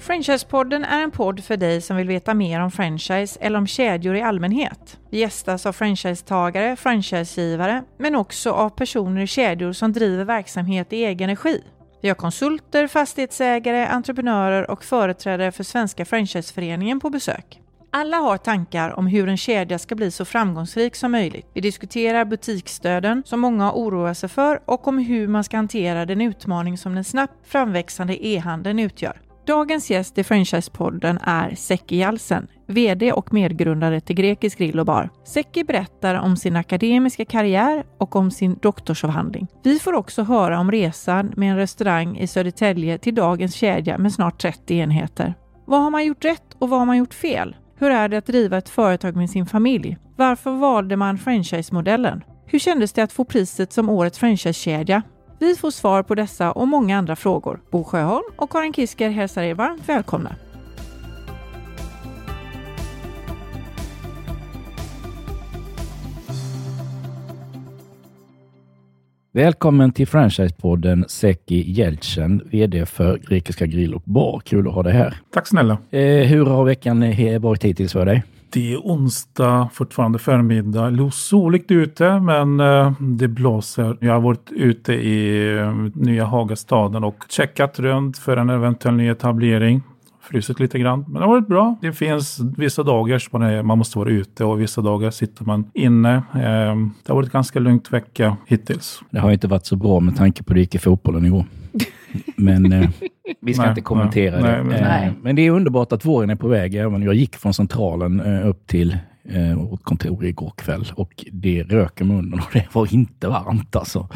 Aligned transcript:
Franchisepodden 0.00 0.84
är 0.84 1.02
en 1.02 1.10
podd 1.10 1.44
för 1.44 1.56
dig 1.56 1.80
som 1.80 1.96
vill 1.96 2.08
veta 2.08 2.34
mer 2.34 2.60
om 2.60 2.70
franchise 2.70 3.38
eller 3.40 3.58
om 3.58 3.66
kedjor 3.66 4.16
i 4.16 4.22
allmänhet. 4.22 4.98
Vi 5.10 5.18
gästas 5.18 5.66
av 5.66 5.72
franchisetagare, 5.72 6.76
franchisegivare, 6.76 7.84
men 7.98 8.14
också 8.14 8.50
av 8.50 8.70
personer 8.70 9.20
i 9.20 9.26
kedjor 9.26 9.72
som 9.72 9.92
driver 9.92 10.24
verksamhet 10.24 10.92
i 10.92 11.04
egen 11.04 11.30
regi. 11.30 11.64
Vi 12.02 12.08
har 12.08 12.14
konsulter, 12.14 12.86
fastighetsägare, 12.86 13.86
entreprenörer 13.86 14.70
och 14.70 14.84
företrädare 14.84 15.52
för 15.52 15.64
Svenska 15.64 16.04
Franchiseföreningen 16.04 17.00
på 17.00 17.10
besök. 17.10 17.60
Alla 17.92 18.16
har 18.16 18.36
tankar 18.36 18.98
om 18.98 19.06
hur 19.06 19.28
en 19.28 19.36
kedja 19.36 19.78
ska 19.78 19.94
bli 19.94 20.10
så 20.10 20.24
framgångsrik 20.24 20.96
som 20.96 21.12
möjligt. 21.12 21.46
Vi 21.54 21.60
diskuterar 21.60 22.24
butiksdöden 22.24 23.22
som 23.26 23.40
många 23.40 23.72
oroar 23.72 24.14
sig 24.14 24.28
för 24.28 24.60
och 24.64 24.88
om 24.88 24.98
hur 24.98 25.28
man 25.28 25.44
ska 25.44 25.56
hantera 25.56 26.06
den 26.06 26.20
utmaning 26.20 26.78
som 26.78 26.94
den 26.94 27.04
snabbt 27.04 27.46
framväxande 27.46 28.26
e-handeln 28.26 28.78
utgör. 28.78 29.29
Dagens 29.50 29.90
gäst 29.90 30.18
i 30.18 30.24
Franchisepodden 30.24 31.18
är 31.22 31.54
Seki 31.54 31.98
Jalsen, 31.98 32.46
VD 32.66 33.12
och 33.12 33.32
medgrundare 33.32 34.00
till 34.00 34.16
Grekisk 34.16 34.58
Grill 34.58 34.80
och 34.80 34.86
Bar. 34.86 35.10
Seki 35.24 35.64
berättar 35.64 36.14
om 36.14 36.36
sin 36.36 36.56
akademiska 36.56 37.24
karriär 37.24 37.84
och 37.98 38.16
om 38.16 38.30
sin 38.30 38.58
doktorsavhandling. 38.62 39.46
Vi 39.62 39.78
får 39.78 39.92
också 39.92 40.22
höra 40.22 40.60
om 40.60 40.72
resan 40.72 41.32
med 41.36 41.50
en 41.50 41.56
restaurang 41.56 42.18
i 42.18 42.26
Södertälje 42.26 42.98
till 42.98 43.14
dagens 43.14 43.54
kedja 43.54 43.98
med 43.98 44.12
snart 44.12 44.40
30 44.40 44.74
enheter. 44.74 45.34
Vad 45.66 45.82
har 45.82 45.90
man 45.90 46.04
gjort 46.04 46.24
rätt 46.24 46.56
och 46.58 46.68
vad 46.68 46.78
har 46.78 46.86
man 46.86 46.96
gjort 46.96 47.14
fel? 47.14 47.56
Hur 47.78 47.90
är 47.90 48.08
det 48.08 48.18
att 48.18 48.26
driva 48.26 48.58
ett 48.58 48.68
företag 48.68 49.16
med 49.16 49.30
sin 49.30 49.46
familj? 49.46 49.96
Varför 50.16 50.50
valde 50.50 50.96
man 50.96 51.18
franchise-modellen? 51.18 52.24
Hur 52.46 52.58
kändes 52.58 52.92
det 52.92 53.02
att 53.02 53.12
få 53.12 53.24
priset 53.24 53.72
som 53.72 53.88
årets 53.88 54.18
franchisekedja? 54.18 55.02
Vi 55.42 55.54
får 55.54 55.70
svar 55.70 56.02
på 56.02 56.14
dessa 56.14 56.52
och 56.52 56.68
många 56.68 56.98
andra 56.98 57.16
frågor. 57.16 57.60
Bo 57.70 57.84
Sjöholm 57.84 58.24
och 58.36 58.50
Karin 58.50 58.72
Kisker 58.72 59.10
hälsar 59.10 59.42
er 59.42 59.54
varmt 59.54 59.88
välkomna. 59.88 60.34
Välkommen 69.32 69.92
till 69.92 70.06
Franchisepodden 70.06 71.04
Seki 71.08 71.72
Jeltsen, 71.72 72.42
VD 72.52 72.86
för 72.86 73.18
Grekiska 73.18 73.66
Grill 73.66 73.94
och 73.94 74.02
Bar. 74.04 74.40
Kul 74.44 74.68
att 74.68 74.74
ha 74.74 74.82
dig 74.82 74.92
här. 74.92 75.20
Tack 75.32 75.46
snälla. 75.46 75.78
Eh, 75.90 76.00
hur 76.00 76.46
har 76.46 76.64
veckan 76.64 77.00
varit 77.40 77.64
hittills 77.64 77.92
för 77.92 78.06
dig? 78.06 78.22
Det 78.52 78.72
är 78.72 78.78
onsdag, 78.78 79.68
fortfarande 79.72 80.18
förmiddag. 80.18 80.90
Det 80.90 81.02
är 81.02 81.10
soligt 81.10 81.70
ute, 81.70 82.20
men 82.20 82.60
eh, 82.60 82.92
det 82.98 83.28
blåser. 83.28 83.96
Jag 84.00 84.12
har 84.12 84.20
varit 84.20 84.50
ute 84.50 84.92
i 84.92 85.48
eh, 85.58 85.74
nya 85.94 86.24
Hagastaden 86.24 87.04
och 87.04 87.24
checkat 87.28 87.78
runt 87.78 88.18
för 88.18 88.36
en 88.36 88.50
eventuell 88.50 88.94
nyetablering 88.94 89.82
frusit 90.30 90.60
lite 90.60 90.78
grann. 90.78 91.04
Men 91.08 91.14
det 91.14 91.20
har 91.20 91.28
varit 91.28 91.48
bra. 91.48 91.76
Det 91.80 91.92
finns 91.92 92.40
vissa 92.56 92.82
dagar 92.82 93.18
som 93.18 93.66
man 93.66 93.78
måste 93.78 93.98
vara 93.98 94.10
ute 94.10 94.44
och 94.44 94.60
vissa 94.60 94.80
dagar 94.80 95.10
sitter 95.10 95.44
man 95.44 95.70
inne. 95.74 96.14
Eh, 96.14 96.76
det 97.04 97.08
har 97.08 97.14
varit 97.14 97.32
ganska 97.32 97.58
lugnt 97.58 97.92
vecka 97.92 98.36
hittills. 98.46 99.02
Det 99.10 99.18
har 99.18 99.30
inte 99.30 99.48
varit 99.48 99.66
så 99.66 99.76
bra 99.76 100.00
med 100.00 100.16
tanke 100.16 100.42
på 100.42 100.54
det 100.54 100.60
gick 100.60 100.74
i 100.74 100.78
fotbollen 100.78 101.24
igår. 101.24 101.44
Men 102.36 102.72
eh, 102.72 102.90
vi 103.40 103.54
ska 103.54 103.62
nej, 103.62 103.70
inte 103.70 103.80
kommentera 103.80 104.40
nej, 104.40 104.52
det. 104.52 104.62
Nej, 104.62 104.82
men, 104.82 105.08
eh, 105.08 105.12
men 105.22 105.36
det 105.36 105.42
är 105.42 105.50
underbart 105.50 105.92
att 105.92 106.04
våren 106.04 106.30
är 106.30 106.36
på 106.36 106.48
väg. 106.48 106.74
Även 106.74 107.02
jag 107.02 107.14
gick 107.14 107.36
från 107.36 107.54
centralen 107.54 108.20
eh, 108.20 108.48
upp 108.48 108.66
till 108.66 108.96
eh, 109.28 109.54
vårt 109.54 109.82
kontor 109.82 110.24
igår 110.24 110.52
kväll 110.56 110.86
och 110.94 111.24
det 111.32 111.62
rök 111.62 112.00
i 112.00 112.04
munnen 112.04 112.40
och 112.40 112.48
det 112.52 112.66
var 112.72 112.94
inte 112.94 113.28
varmt 113.28 113.76
alltså. 113.76 114.08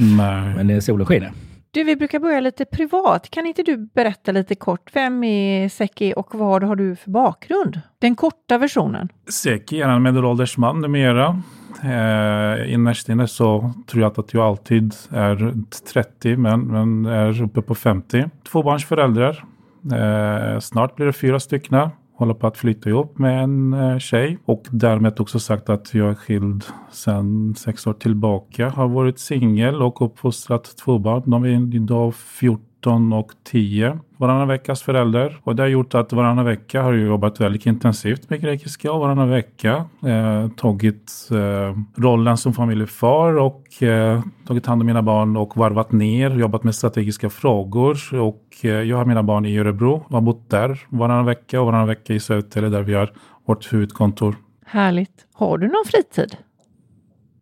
Men 0.56 0.66
det 0.66 0.74
är 0.74 0.80
solen 0.80 1.06
skiner. 1.06 1.32
Du, 1.74 1.84
vi 1.84 1.96
brukar 1.96 2.18
börja 2.18 2.40
lite 2.40 2.64
privat. 2.64 3.30
Kan 3.30 3.46
inte 3.46 3.62
du 3.62 3.76
berätta 3.76 4.32
lite 4.32 4.54
kort, 4.54 4.90
vem 4.92 5.24
är 5.24 5.68
Seki 5.68 6.14
och 6.16 6.34
vad 6.34 6.62
har 6.62 6.76
du 6.76 6.96
för 6.96 7.10
bakgrund? 7.10 7.80
Den 7.98 8.14
korta 8.16 8.58
versionen. 8.58 9.08
Seki 9.28 9.80
är 9.80 9.88
en 9.88 10.02
medelålders 10.02 10.56
man 10.56 10.80
numera. 10.80 11.42
Eh, 11.82 12.72
innerst 12.72 13.08
inne 13.08 13.28
så 13.28 13.72
tror 13.86 14.02
jag 14.02 14.20
att 14.20 14.34
jag 14.34 14.44
alltid 14.44 14.94
är 15.10 15.52
30 15.92 16.36
men, 16.36 16.60
men 16.60 17.06
är 17.06 17.42
uppe 17.42 17.62
på 17.62 17.74
50. 17.74 18.24
Tvåbarnsföräldrar. 18.50 19.44
Eh, 19.92 20.60
snart 20.60 20.96
blir 20.96 21.06
det 21.06 21.12
fyra 21.12 21.40
stycken 21.40 21.88
håller 22.16 22.34
på 22.34 22.46
att 22.46 22.56
flytta 22.56 22.90
ihop 22.90 23.18
med 23.18 23.44
en 23.44 23.72
eh, 23.72 23.98
tjej 23.98 24.38
och 24.44 24.62
därmed 24.70 25.20
också 25.20 25.38
sagt 25.38 25.68
att 25.68 25.94
jag 25.94 26.10
är 26.10 26.14
skild 26.14 26.64
sedan 26.90 27.54
sex 27.54 27.86
år 27.86 27.92
tillbaka. 27.92 28.68
Har 28.68 28.88
varit 28.88 29.18
singel 29.18 29.82
och 29.82 30.02
uppfostrat 30.02 30.76
två 30.76 30.98
barn. 30.98 31.22
De 31.26 31.44
är 31.44 31.76
idag 31.76 32.14
14 32.14 32.73
och 32.86 33.32
10 33.44 33.98
varannan 34.16 34.48
veckas 34.48 34.82
förälder. 34.82 35.40
Och 35.42 35.56
det 35.56 35.62
har 35.62 35.68
gjort 35.68 35.94
att 35.94 36.12
varannan 36.12 36.44
vecka 36.44 36.82
har 36.82 36.92
jag 36.92 37.06
jobbat 37.06 37.40
väldigt 37.40 37.66
intensivt 37.66 38.30
med 38.30 38.40
grekiska 38.40 38.92
och 38.92 39.00
varannan 39.00 39.30
vecka 39.30 39.84
eh, 40.06 40.48
tagit 40.48 41.12
eh, 41.30 42.00
rollen 42.02 42.36
som 42.36 42.52
familjefar 42.52 43.38
och 43.38 43.82
eh, 43.82 44.22
tagit 44.46 44.66
hand 44.66 44.82
om 44.82 44.86
mina 44.86 45.02
barn 45.02 45.36
och 45.36 45.56
varvat 45.56 45.92
ner, 45.92 46.30
jobbat 46.30 46.64
med 46.64 46.74
strategiska 46.74 47.30
frågor 47.30 48.14
och 48.14 48.44
eh, 48.62 48.70
jag 48.70 48.96
har 48.96 49.04
mina 49.04 49.22
barn 49.22 49.46
i 49.46 49.58
Örebro, 49.58 50.06
har 50.10 50.20
bott 50.20 50.50
där 50.50 50.80
varannan 50.88 51.26
vecka 51.26 51.60
och 51.60 51.66
varannan 51.66 51.88
vecka 51.88 52.14
i 52.14 52.20
Södertälje 52.20 52.70
där 52.70 52.82
vi 52.82 52.94
har 52.94 53.12
vårt 53.46 53.72
huvudkontor. 53.72 54.36
Härligt. 54.66 55.26
Har 55.32 55.58
du 55.58 55.66
någon 55.66 55.84
fritid? 55.86 56.36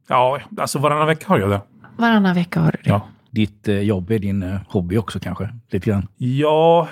Ja, 0.08 0.40
alltså 0.58 0.78
varannan 0.78 1.06
vecka 1.06 1.24
har 1.28 1.38
jag 1.38 1.50
det. 1.50 1.60
Varannan 1.96 2.34
vecka 2.34 2.60
har 2.60 2.70
du 2.72 2.78
det? 2.84 2.90
Ja 2.90 3.08
ditt 3.32 3.68
eh, 3.68 3.80
jobb 3.80 4.10
är 4.10 4.18
din 4.18 4.42
eh, 4.42 4.60
hobby 4.68 4.96
också 4.96 5.20
kanske? 5.20 5.48
Lite 5.70 5.90
grann. 5.90 6.06
Ja, 6.16 6.88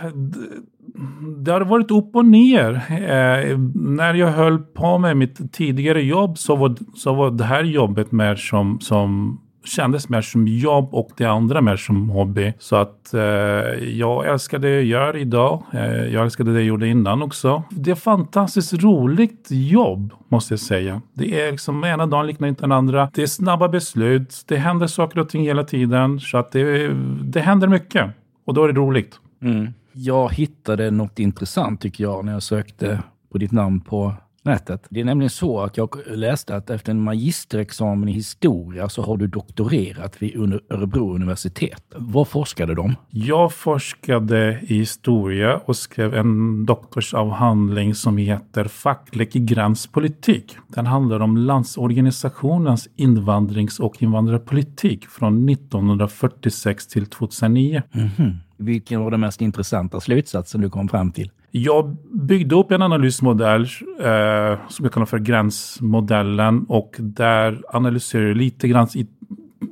det 1.39 1.53
har 1.53 1.61
varit 1.61 1.91
upp 1.91 2.17
och 2.17 2.25
ner. 2.25 2.75
Eh, 2.91 3.59
när 3.75 4.15
jag 4.15 4.33
höll 4.33 4.59
på 4.59 4.99
med 4.99 5.17
mitt 5.17 5.53
tidigare 5.53 6.03
jobb 6.03 6.39
så 6.39 6.57
var, 6.57 6.77
så 6.97 7.15
var 7.15 7.31
det 7.31 7.45
här 7.45 7.65
jobbet 7.65 8.13
mer 8.13 8.37
som, 8.37 8.81
som 8.81 9.41
kändes 9.65 10.09
mer 10.09 10.21
som 10.21 10.49
jobb 10.49 10.95
och 10.95 11.11
det 11.17 11.25
andra 11.25 11.61
mer 11.61 11.77
som 11.77 12.11
hobby. 12.11 12.53
Så 12.59 12.77
att 12.77 13.15
eh, 13.15 13.21
jag 13.89 14.27
älskar 14.27 14.59
det 14.59 14.71
jag 14.71 14.85
gör 14.85 15.17
idag. 15.17 15.63
Eh, 15.73 16.05
jag 16.05 16.23
älskade 16.25 16.53
det 16.53 16.59
jag 16.59 16.67
gjorde 16.67 16.89
innan 16.89 17.23
också. 17.23 17.63
Det 17.71 17.91
är 17.91 17.95
fantastiskt 17.95 18.73
roligt 18.73 19.47
jobb 19.51 20.13
måste 20.29 20.53
jag 20.53 20.61
säga. 20.61 21.03
Det 21.13 21.41
är 21.41 21.53
liksom 21.53 21.85
ena 21.85 22.07
dagen 22.07 22.27
liknar 22.27 22.49
inte 22.49 22.63
den 22.63 22.73
andra. 22.73 23.11
Det 23.15 23.23
är 23.23 23.27
snabba 23.27 23.69
beslut. 23.69 24.45
Det 24.47 24.57
händer 24.57 24.87
saker 24.87 25.21
och 25.21 25.29
ting 25.29 25.43
hela 25.43 25.65
tiden. 25.65 26.21
Så 26.21 26.39
att 26.39 26.53
det, 26.53 26.89
det 27.23 27.41
händer 27.41 27.69
mycket. 27.69 28.11
Och 28.47 28.55
då 28.55 28.65
är 28.65 28.69
det 28.69 28.81
roligt. 28.81 29.21
Mm. 29.43 29.69
Jag 29.93 30.35
hittade 30.35 30.91
något 30.91 31.19
intressant 31.19 31.81
tycker 31.81 32.05
jag 32.05 32.25
när 32.25 32.33
jag 32.33 32.43
sökte 32.43 33.03
på 33.33 33.39
ditt 33.39 33.53
namn 33.53 33.81
på 33.81 34.15
nätet. 34.43 34.87
Det 34.91 35.01
är 35.01 35.05
nämligen 35.05 35.31
så 35.31 35.61
att 35.61 35.77
jag 35.77 35.97
läste 36.07 36.57
att 36.57 36.71
efter 36.71 36.91
en 36.91 37.01
magisterexamen 37.01 38.09
i 38.09 38.13
historia 38.13 38.89
så 38.89 39.03
har 39.03 39.17
du 39.17 39.27
doktorerat 39.27 40.23
vid 40.23 40.37
Örebro 40.71 41.15
universitet. 41.15 41.83
Vad 41.97 42.29
forskade 42.29 42.81
om? 42.81 42.95
Jag 43.11 43.53
forskade 43.53 44.61
i 44.63 44.75
historia 44.75 45.61
och 45.65 45.77
skrev 45.77 46.15
en 46.15 46.67
doktorsavhandling 46.67 47.95
som 47.95 48.17
heter 48.17 48.65
Facklig 48.65 49.33
gränspolitik. 49.33 50.57
Den 50.69 50.87
handlar 50.87 51.21
om 51.21 51.37
landsorganisationens 51.37 52.89
invandrings 52.97 53.81
och 53.81 54.03
invandrarpolitik 54.03 55.07
från 55.07 55.49
1946 55.49 56.87
till 56.87 57.07
2009. 57.07 57.83
Mm 57.93 58.09
-hmm. 58.09 58.37
Vilken 58.57 59.01
var 59.01 59.11
den 59.11 59.21
mest 59.21 59.41
intressanta 59.41 60.01
slutsatsen 60.01 60.61
du 60.61 60.71
kom 60.71 60.89
fram 60.89 61.13
till? 61.13 61.31
Jag 61.51 61.97
byggde 62.13 62.55
upp 62.55 62.71
en 62.73 62.83
analysmodell 62.83 63.63
eh, 64.01 64.59
som 64.69 64.85
jag 64.85 64.93
kallar 64.93 65.07
för 65.07 65.19
gränsmodellen 65.19 66.65
och 66.69 66.97
där 66.99 67.63
analyserar 67.69 68.27
jag 68.27 68.37
lite 68.37 68.69
grann 68.69 68.89
i, 68.95 69.07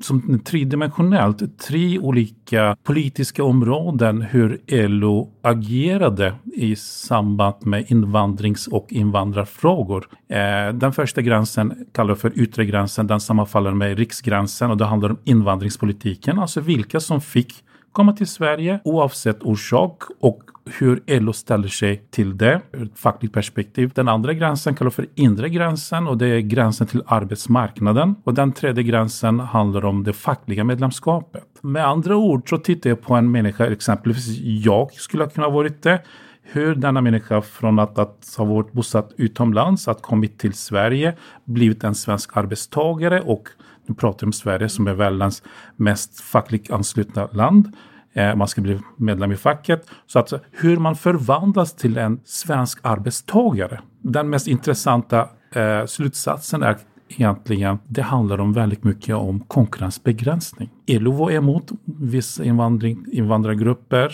som 0.00 0.40
tridimensionellt 0.44 1.58
tre 1.58 1.98
olika 1.98 2.76
politiska 2.82 3.44
områden 3.44 4.22
hur 4.22 4.60
LO 4.88 5.30
agerade 5.42 6.34
i 6.54 6.76
samband 6.76 7.66
med 7.66 7.90
invandrings 7.90 8.66
och 8.66 8.86
invandrarfrågor. 8.90 10.08
Eh, 10.28 10.74
den 10.74 10.92
första 10.92 11.22
gränsen 11.22 11.86
kallar 11.92 12.10
jag 12.10 12.18
för 12.18 12.38
yttre 12.38 12.64
gränsen, 12.64 13.06
den 13.06 13.20
sammanfaller 13.20 13.72
med 13.72 13.98
riksgränsen 13.98 14.70
och 14.70 14.76
det 14.76 14.84
handlar 14.84 15.10
om 15.10 15.18
invandringspolitiken, 15.24 16.38
alltså 16.38 16.60
vilka 16.60 17.00
som 17.00 17.20
fick 17.20 17.64
komma 17.92 18.12
till 18.12 18.26
Sverige 18.26 18.80
oavsett 18.84 19.42
orsak 19.42 20.02
och 20.20 20.42
hur 20.78 21.20
LO 21.20 21.32
ställer 21.32 21.68
sig 21.68 22.02
till 22.10 22.36
det 22.36 22.60
ur 22.72 22.82
ett 22.82 22.98
fackligt 22.98 23.34
perspektiv. 23.34 23.92
Den 23.94 24.08
andra 24.08 24.32
gränsen 24.32 24.74
kallas 24.74 24.94
för 24.94 25.06
inre 25.14 25.48
gränsen 25.48 26.06
och 26.06 26.18
det 26.18 26.26
är 26.26 26.40
gränsen 26.40 26.86
till 26.86 27.02
arbetsmarknaden. 27.06 28.14
Och 28.24 28.34
den 28.34 28.52
tredje 28.52 28.82
gränsen 28.82 29.40
handlar 29.40 29.84
om 29.84 30.04
det 30.04 30.12
fackliga 30.12 30.64
medlemskapet. 30.64 31.44
Med 31.60 31.86
andra 31.86 32.16
ord 32.16 32.48
så 32.48 32.58
tittar 32.58 32.90
jag 32.90 33.02
på 33.02 33.14
en 33.14 33.30
människa, 33.30 33.66
exempelvis 33.66 34.38
jag 34.40 34.92
skulle 34.92 35.24
ha 35.24 35.30
kunnat 35.30 35.52
varit 35.52 35.82
det 35.82 36.02
hur 36.42 36.74
denna 36.74 37.00
människa 37.00 37.40
från 37.40 37.78
att, 37.78 37.98
att 37.98 38.34
ha 38.38 38.44
varit 38.44 38.72
bosatt 38.72 39.12
utomlands, 39.16 39.88
att 39.88 40.02
kommit 40.02 40.38
till 40.38 40.52
Sverige, 40.52 41.16
blivit 41.44 41.84
en 41.84 41.94
svensk 41.94 42.36
arbetstagare 42.36 43.20
och 43.20 43.48
nu 43.88 43.94
pratar 43.94 44.26
om 44.26 44.32
Sverige 44.32 44.68
som 44.68 44.86
är 44.86 44.94
världens 44.94 45.42
mest 45.76 46.20
fackligt 46.20 46.70
anslutna 46.70 47.28
land. 47.32 47.72
Eh, 48.12 48.36
man 48.36 48.48
ska 48.48 48.60
bli 48.60 48.80
medlem 48.96 49.32
i 49.32 49.36
facket. 49.36 49.86
Så 50.06 50.18
att 50.18 50.32
hur 50.50 50.76
man 50.76 50.96
förvandlas 50.96 51.76
till 51.76 51.96
en 51.96 52.20
svensk 52.24 52.78
arbetstagare. 52.82 53.80
Den 54.02 54.30
mest 54.30 54.46
intressanta 54.46 55.28
eh, 55.54 55.86
slutsatsen 55.86 56.62
är 56.62 56.76
egentligen, 57.08 57.78
det 57.88 58.02
handlar 58.02 58.40
om 58.40 58.52
väldigt 58.52 58.84
mycket 58.84 59.14
om 59.14 59.40
konkurrensbegränsning. 59.40 60.70
LO 60.86 61.12
var 61.12 61.30
emot 61.30 61.70
vissa 61.84 62.44
invandring, 62.44 63.04
invandrargrupper 63.12 64.12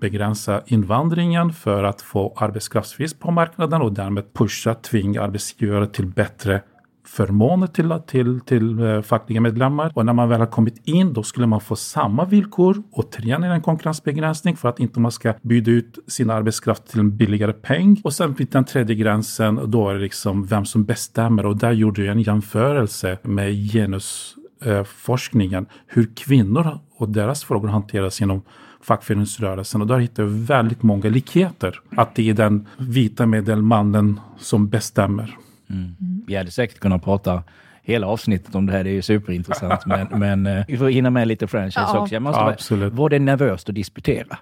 begränsa 0.00 0.62
invandringen 0.66 1.52
för 1.52 1.84
att 1.84 2.02
få 2.02 2.34
arbetskraftsbrist 2.36 3.20
på 3.20 3.30
marknaden 3.30 3.82
och 3.82 3.92
därmed 3.92 4.34
pusha, 4.34 4.74
tvinga 4.74 5.22
arbetsgivare 5.22 5.86
till 5.86 6.06
bättre 6.06 6.62
förmåner 7.06 7.66
till, 7.66 7.94
till, 8.06 8.40
till 8.40 8.78
eh, 8.78 9.02
fackliga 9.02 9.40
medlemmar. 9.40 9.92
Och 9.94 10.06
när 10.06 10.12
man 10.12 10.28
väl 10.28 10.40
har 10.40 10.46
kommit 10.46 10.88
in 10.88 11.12
då 11.12 11.22
skulle 11.22 11.46
man 11.46 11.60
få 11.60 11.76
samma 11.76 12.24
villkor. 12.24 12.82
Återigen 12.90 13.42
är 13.42 13.48
det 13.48 13.54
en 13.54 13.62
konkurrensbegränsning 13.62 14.56
för 14.56 14.68
att 14.68 14.80
inte 14.80 15.00
man 15.00 15.12
ska 15.12 15.34
byta 15.42 15.70
ut 15.70 15.98
sin 16.06 16.30
arbetskraft 16.30 16.86
till 16.86 17.00
en 17.00 17.16
billigare 17.16 17.52
peng. 17.52 18.00
Och 18.04 18.12
sen 18.12 18.34
vid 18.34 18.48
den 18.50 18.64
tredje 18.64 18.96
gränsen 18.96 19.60
då 19.66 19.88
är 19.88 19.94
det 19.94 20.00
liksom 20.00 20.46
vem 20.46 20.64
som 20.64 20.84
bestämmer 20.84 21.46
och 21.46 21.56
där 21.56 21.72
gjorde 21.72 22.04
jag 22.04 22.12
en 22.12 22.22
jämförelse 22.22 23.18
med 23.22 23.72
genusforskningen. 23.72 25.66
Hur 25.86 26.10
kvinnor 26.16 26.78
och 26.96 27.08
deras 27.08 27.44
frågor 27.44 27.68
hanteras 27.68 28.20
genom 28.20 28.42
fackföreningsrörelsen 28.82 29.80
och 29.80 29.86
där 29.86 29.98
hittar 29.98 30.22
jag 30.22 30.30
väldigt 30.30 30.82
många 30.82 31.08
likheter. 31.08 31.80
Att 31.96 32.14
det 32.14 32.30
är 32.30 32.34
den 32.34 32.66
vita 32.78 33.26
medelmannen 33.26 34.20
som 34.38 34.68
bestämmer. 34.68 35.36
Mm. 35.70 36.24
Vi 36.26 36.36
hade 36.36 36.50
säkert 36.50 36.78
kunnat 36.78 37.04
prata 37.04 37.42
hela 37.82 38.06
avsnittet 38.06 38.54
om 38.54 38.66
det 38.66 38.72
här. 38.72 38.84
Det 38.84 38.90
är 38.90 38.94
ju 38.94 39.02
superintressant. 39.02 39.80
men, 39.86 40.06
men 40.10 40.46
uh, 40.46 40.64
vi 40.68 40.76
får 40.76 40.88
hinna 40.88 41.10
med 41.10 41.28
lite 41.28 41.46
franchise 41.46 41.80
ja. 41.80 41.98
också. 41.98 42.14
Jag 42.14 42.22
måste 42.22 42.40
ja, 42.40 42.50
absolut. 42.50 42.92
Var 42.92 43.08
det 43.08 43.18
nervöst 43.18 43.68
att 43.68 43.74
disputera? 43.74 44.38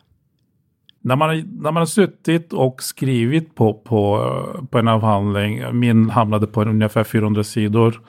När 1.01 1.17
man, 1.17 1.29
när 1.37 1.73
man 1.73 1.77
har 1.77 1.87
suttit 1.87 2.53
och 2.53 2.83
skrivit 2.83 3.55
på, 3.55 3.75
på, 3.75 4.67
på 4.71 4.79
en 4.79 4.89
avhandling, 4.89 5.79
min 5.79 6.11
hamnade 6.11 6.47
på 6.47 6.63
ungefär 6.63 7.05
400 7.05 7.45
sidor, 7.45 8.01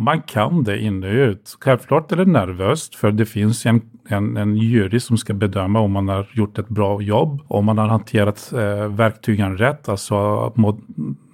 och 0.00 0.04
man 0.04 0.22
kan 0.22 0.64
det 0.64 0.78
in 0.78 1.04
och 1.04 1.10
ut. 1.10 1.56
Självklart 1.60 2.12
är 2.12 2.16
det 2.16 2.24
nervöst 2.24 2.94
för 2.94 3.12
det 3.12 3.26
finns 3.26 3.66
en, 3.66 3.80
en, 4.08 4.36
en 4.36 4.56
jury 4.56 5.00
som 5.00 5.18
ska 5.18 5.34
bedöma 5.34 5.80
om 5.80 5.92
man 5.92 6.08
har 6.08 6.26
gjort 6.32 6.58
ett 6.58 6.68
bra 6.68 7.02
jobb, 7.02 7.40
om 7.48 7.64
man 7.64 7.78
har 7.78 7.88
hanterat 7.88 8.52
eh, 8.52 8.88
verktygen 8.88 9.58
rätt, 9.58 9.88
alltså 9.88 10.52
mod, 10.56 10.80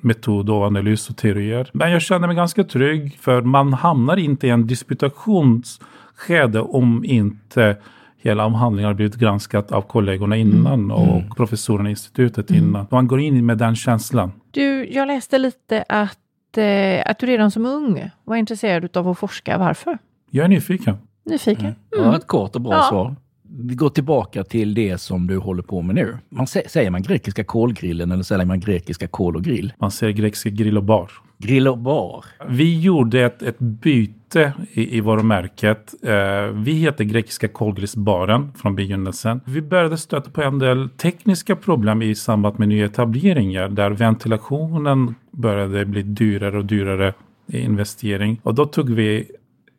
metod 0.01 0.51
och 0.51 0.63
analys 0.63 1.11
och 1.11 1.17
teorier. 1.17 1.71
Men 1.73 1.91
jag 1.91 2.03
känner 2.03 2.27
mig 2.27 2.37
ganska 2.37 2.65
trygg 2.65 3.19
för 3.21 3.43
man 3.43 3.73
hamnar 3.73 4.17
inte 4.17 4.47
i 4.47 4.51
en 4.51 4.67
disputationsskede 4.67 6.61
om 6.61 7.05
inte 7.05 7.77
hela 8.19 8.45
avhandlingen 8.45 8.87
har 8.87 8.95
blivit 8.95 9.17
granskat 9.17 9.73
av 9.73 9.83
kollegorna 9.83 10.37
innan 10.37 10.75
mm. 10.75 10.91
och 10.91 11.17
mm. 11.17 11.31
professorerna 11.31 11.89
i 11.89 11.91
institutet 11.91 12.51
mm. 12.51 12.65
innan. 12.65 12.87
Man 12.91 13.07
går 13.07 13.21
in 13.21 13.47
med 13.47 13.59
den 13.59 13.77
känslan. 13.77 14.33
Du, 14.51 14.89
jag 14.91 15.07
läste 15.07 15.39
lite 15.39 15.85
att 15.89 16.19
eh, 16.59 17.03
att 17.07 17.19
du 17.19 17.27
redan 17.27 17.51
som 17.51 17.67
ung 17.67 18.11
var 18.25 18.37
intresserad 18.37 18.97
av 18.97 19.09
att 19.09 19.19
forska. 19.19 19.59
Varför? 19.59 19.99
Jag 20.31 20.45
är 20.45 20.49
nyfiken. 20.49 20.97
Nyfiken? 21.25 21.65
Mm. 21.65 21.77
Mm. 21.97 22.11
Ja, 22.11 22.17
ett 22.17 22.27
kort 22.27 22.55
och 22.55 22.61
bra 22.61 22.73
ja. 22.73 22.87
svar. 22.91 23.17
Vi 23.49 23.75
går 23.75 23.91
tillbaka 23.91 24.45
till 24.45 24.75
det 24.75 24.99
som 24.99 25.27
du 25.27 25.39
håller 25.39 25.63
på 25.63 25.83
med 25.83 25.95
nu. 25.95 26.19
Man 26.29 26.47
säger 26.47 26.91
man 26.91 27.03
grekiska 27.03 27.45
kolgrillen 27.45 28.13
eller 28.13 28.23
säger 28.23 28.45
man 28.45 28.61
grekiska 28.61 29.09
kol 29.09 29.37
och 29.37 29.45
grill? 29.45 29.73
Man 29.79 29.91
säger 29.91 30.13
grekiska 30.13 30.51
grill 30.51 30.77
och 30.77 30.85
bar. 30.85 31.11
Grill 31.39 31.69
och 31.69 31.79
bar. 31.79 32.25
Vi 32.49 32.81
gjorde 32.81 33.25
ett, 33.25 33.43
ett 33.43 33.59
byte 33.59 34.16
i, 34.35 34.97
i 34.97 35.01
varumärket. 35.01 35.95
Eh, 36.03 36.47
vi 36.55 36.73
heter 36.73 37.05
Grekiska 37.05 37.49
Kolgrisbaren 37.49 38.53
från 38.53 38.77
begynnelsen. 38.77 39.41
Vi 39.45 39.63
började 39.63 39.99
stöta 39.99 40.31
på 40.31 40.43
en 40.43 40.59
del 40.59 40.89
tekniska 40.89 41.57
problem 41.57 42.03
i 42.03 42.15
samband 42.15 42.59
med 42.59 42.69
nyetableringar 42.69 43.69
där 43.69 43.91
ventilationen 43.91 45.15
började 45.31 45.85
bli 45.85 46.03
dyrare 46.03 46.59
och 46.59 46.65
dyrare 46.65 47.15
i 47.47 47.59
investering. 47.59 48.41
Och 48.43 48.55
då 48.55 48.65
tog 48.67 48.91
vi 48.91 49.31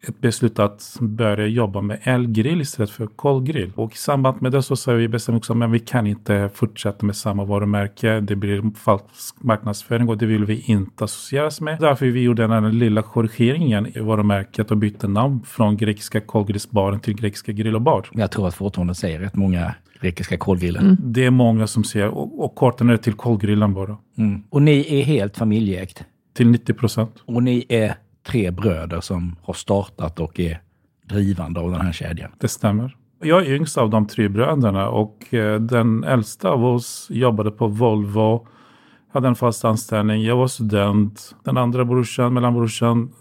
ett 0.02 0.22
beslut 0.22 0.60
att 0.60 0.98
börja 1.00 1.48
jobba 1.48 1.82
med 1.82 2.00
elgrill 2.04 2.62
istället 2.62 2.90
för 2.90 3.08
kolgrill. 3.08 3.72
Och 3.76 3.94
i 3.94 3.98
samband 3.98 4.42
med 4.42 4.52
det 4.52 4.64
så 4.64 4.76
sa 4.76 4.94
vi 4.94 5.08
bestämt 5.08 5.38
också 5.38 5.64
att 5.64 5.72
vi 5.72 5.80
kan 5.80 6.08
inte 6.08 6.50
fortsätta 6.54 7.06
med 7.06 7.16
samma 7.16 7.46
varumärke. 7.46 8.20
Det 8.20 8.36
blir 8.36 8.76
falsk 8.76 9.36
marknadsföring 9.44 10.10
och 10.10 10.18
det 10.18 10.26
vill 10.26 10.46
vi 10.46 10.62
inte 10.62 11.04
associeras 11.04 11.62
med. 11.62 11.80
Därför 11.80 12.06
vi 12.06 12.22
gjorde 12.22 12.48
den 12.48 12.80
lilla 12.80 13.02
korrigeringen 13.02 13.98
i 13.98 14.00
varumärket 14.00 14.72
och 14.72 14.78
bytte 14.78 15.08
namn 15.08 15.42
från 15.46 15.78
grekiska 15.78 16.22
kolgrillsbaren 16.22 17.00
till 17.00 17.16
grekiska 17.16 17.52
grill 17.52 17.76
och 17.76 17.82
bar. 17.82 18.08
Jag 18.12 18.32
tror 18.32 18.48
att 18.48 18.56
fortfarande 18.56 18.96
säger 18.96 19.20
rätt 19.20 19.36
många 19.36 19.74
grekiska 20.02 20.38
kolgrillen. 20.38 20.86
Mm. 20.86 20.98
Det 21.00 21.26
är 21.26 21.32
många 21.32 21.68
som 21.68 21.84
säger 21.84 22.08
och, 22.08 22.44
och 22.44 22.56
korten 22.56 22.90
är 22.90 22.98
till 22.98 23.14
kolgrillen 23.14 23.74
bara. 23.74 23.98
Mm. 24.18 24.44
Och 24.50 24.62
ni 24.62 25.00
är 25.00 25.04
helt 25.04 25.38
familjeägt? 25.38 26.04
Till 26.34 26.48
90 26.48 26.74
procent. 26.74 27.12
Och 27.26 27.44
ni 27.44 27.66
är 27.70 27.96
tre 28.28 28.52
bröder 28.52 29.02
som 29.02 29.36
har 29.44 29.54
startat 29.54 30.20
och 30.20 30.40
är 30.40 30.62
drivande 31.06 31.60
av 31.60 31.72
den 31.72 31.82
här 31.82 31.92
kedjan. 31.92 32.32
Det 32.38 32.48
stämmer. 32.48 32.98
Jag 33.22 33.48
är 33.48 33.56
yngst 33.56 33.78
av 33.78 33.90
de 33.90 34.08
tre 34.08 34.30
bröderna 34.30 34.90
och 34.90 35.34
eh, 35.34 35.60
den 35.60 36.04
äldsta 36.04 36.50
av 36.50 36.66
oss 36.66 37.08
jobbade 37.10 37.52
på 37.52 37.68
Volvo, 37.68 38.48
hade 39.14 39.28
en 39.28 39.36
fast 39.36 39.66
anställning. 39.66 40.24
Jag 40.24 40.38
var 40.38 40.48
student. 40.48 41.36
Den 41.44 41.58
andra 41.58 41.86
brorsan, 41.86 42.34
mellanbrorsan, 42.34 43.12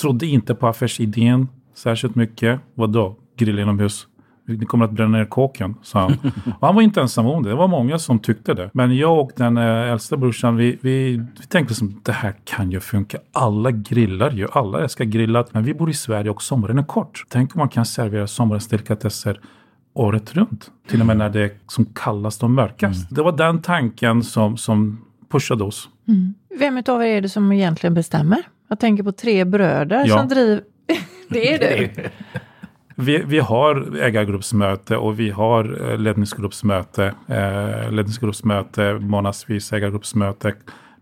trodde 0.00 0.26
inte 0.26 0.54
på 0.54 0.66
affärsidén 0.66 1.48
särskilt 1.74 2.14
mycket. 2.14 2.60
Vadå? 2.74 3.16
Grill 3.36 3.58
inomhus? 3.58 4.06
Ni 4.46 4.66
kommer 4.66 4.84
att 4.84 4.90
bränna 4.90 5.18
ner 5.18 5.24
kåken, 5.24 5.74
sa 5.82 6.00
han. 6.00 6.32
Och 6.60 6.66
han 6.66 6.74
var 6.74 6.82
inte 6.82 7.00
ensam 7.00 7.26
om 7.26 7.42
det, 7.42 7.48
det 7.48 7.54
var 7.54 7.68
många 7.68 7.98
som 7.98 8.18
tyckte 8.18 8.54
det. 8.54 8.70
Men 8.72 8.96
jag 8.96 9.20
och 9.20 9.30
den 9.36 9.56
äh, 9.56 9.64
äldsta 9.64 10.16
brorsan, 10.16 10.56
vi, 10.56 10.78
vi, 10.80 11.16
vi 11.16 11.46
tänkte 11.48 11.74
som 11.74 12.00
det 12.04 12.12
här 12.12 12.34
kan 12.44 12.70
ju 12.70 12.80
funka. 12.80 13.18
Alla 13.32 13.70
grillar 13.70 14.30
ju, 14.30 14.48
alla 14.52 14.82
älskar 14.82 15.04
grillat. 15.04 15.54
Men 15.54 15.64
vi 15.64 15.74
bor 15.74 15.90
i 15.90 15.94
Sverige 15.94 16.30
och 16.30 16.42
sommaren 16.42 16.78
är 16.78 16.82
kort. 16.82 17.24
Tänk 17.28 17.54
om 17.54 17.58
man 17.58 17.68
kan 17.68 17.86
servera 17.86 18.26
sommarens 18.26 18.68
delikatesser 18.68 19.40
året 19.94 20.34
runt. 20.34 20.70
Till 20.88 21.00
och 21.00 21.06
med 21.06 21.16
när 21.16 21.30
det 21.30 21.40
är 21.40 21.50
som 21.66 21.84
kallast 21.84 22.42
och 22.42 22.50
mörkast. 22.50 23.10
Mm. 23.10 23.14
Det 23.14 23.22
var 23.22 23.32
den 23.32 23.62
tanken 23.62 24.22
som, 24.22 24.56
som 24.56 25.04
pushade 25.28 25.64
oss. 25.64 25.88
Mm. 26.08 26.34
Vem 26.58 26.82
av 26.88 27.02
er 27.02 27.06
är 27.06 27.20
det 27.20 27.28
som 27.28 27.52
egentligen 27.52 27.94
bestämmer? 27.94 28.42
Jag 28.68 28.80
tänker 28.80 29.02
på 29.02 29.12
tre 29.12 29.44
bröder 29.44 30.04
ja. 30.06 30.18
som 30.18 30.28
driver... 30.28 30.62
det 31.28 31.54
är 31.54 31.58
du? 31.58 31.90
Vi, 32.98 33.22
vi 33.26 33.38
har 33.38 33.96
ägargruppsmöte 33.96 34.96
och 34.96 35.20
vi 35.20 35.30
har 35.30 35.90
eh, 35.90 35.98
ledningsgruppsmöte. 35.98 37.14
Eh, 37.26 37.90
ledningsgruppsmöte, 37.90 38.94
månadsvis 38.94 39.72
ägargruppsmöte, 39.72 40.54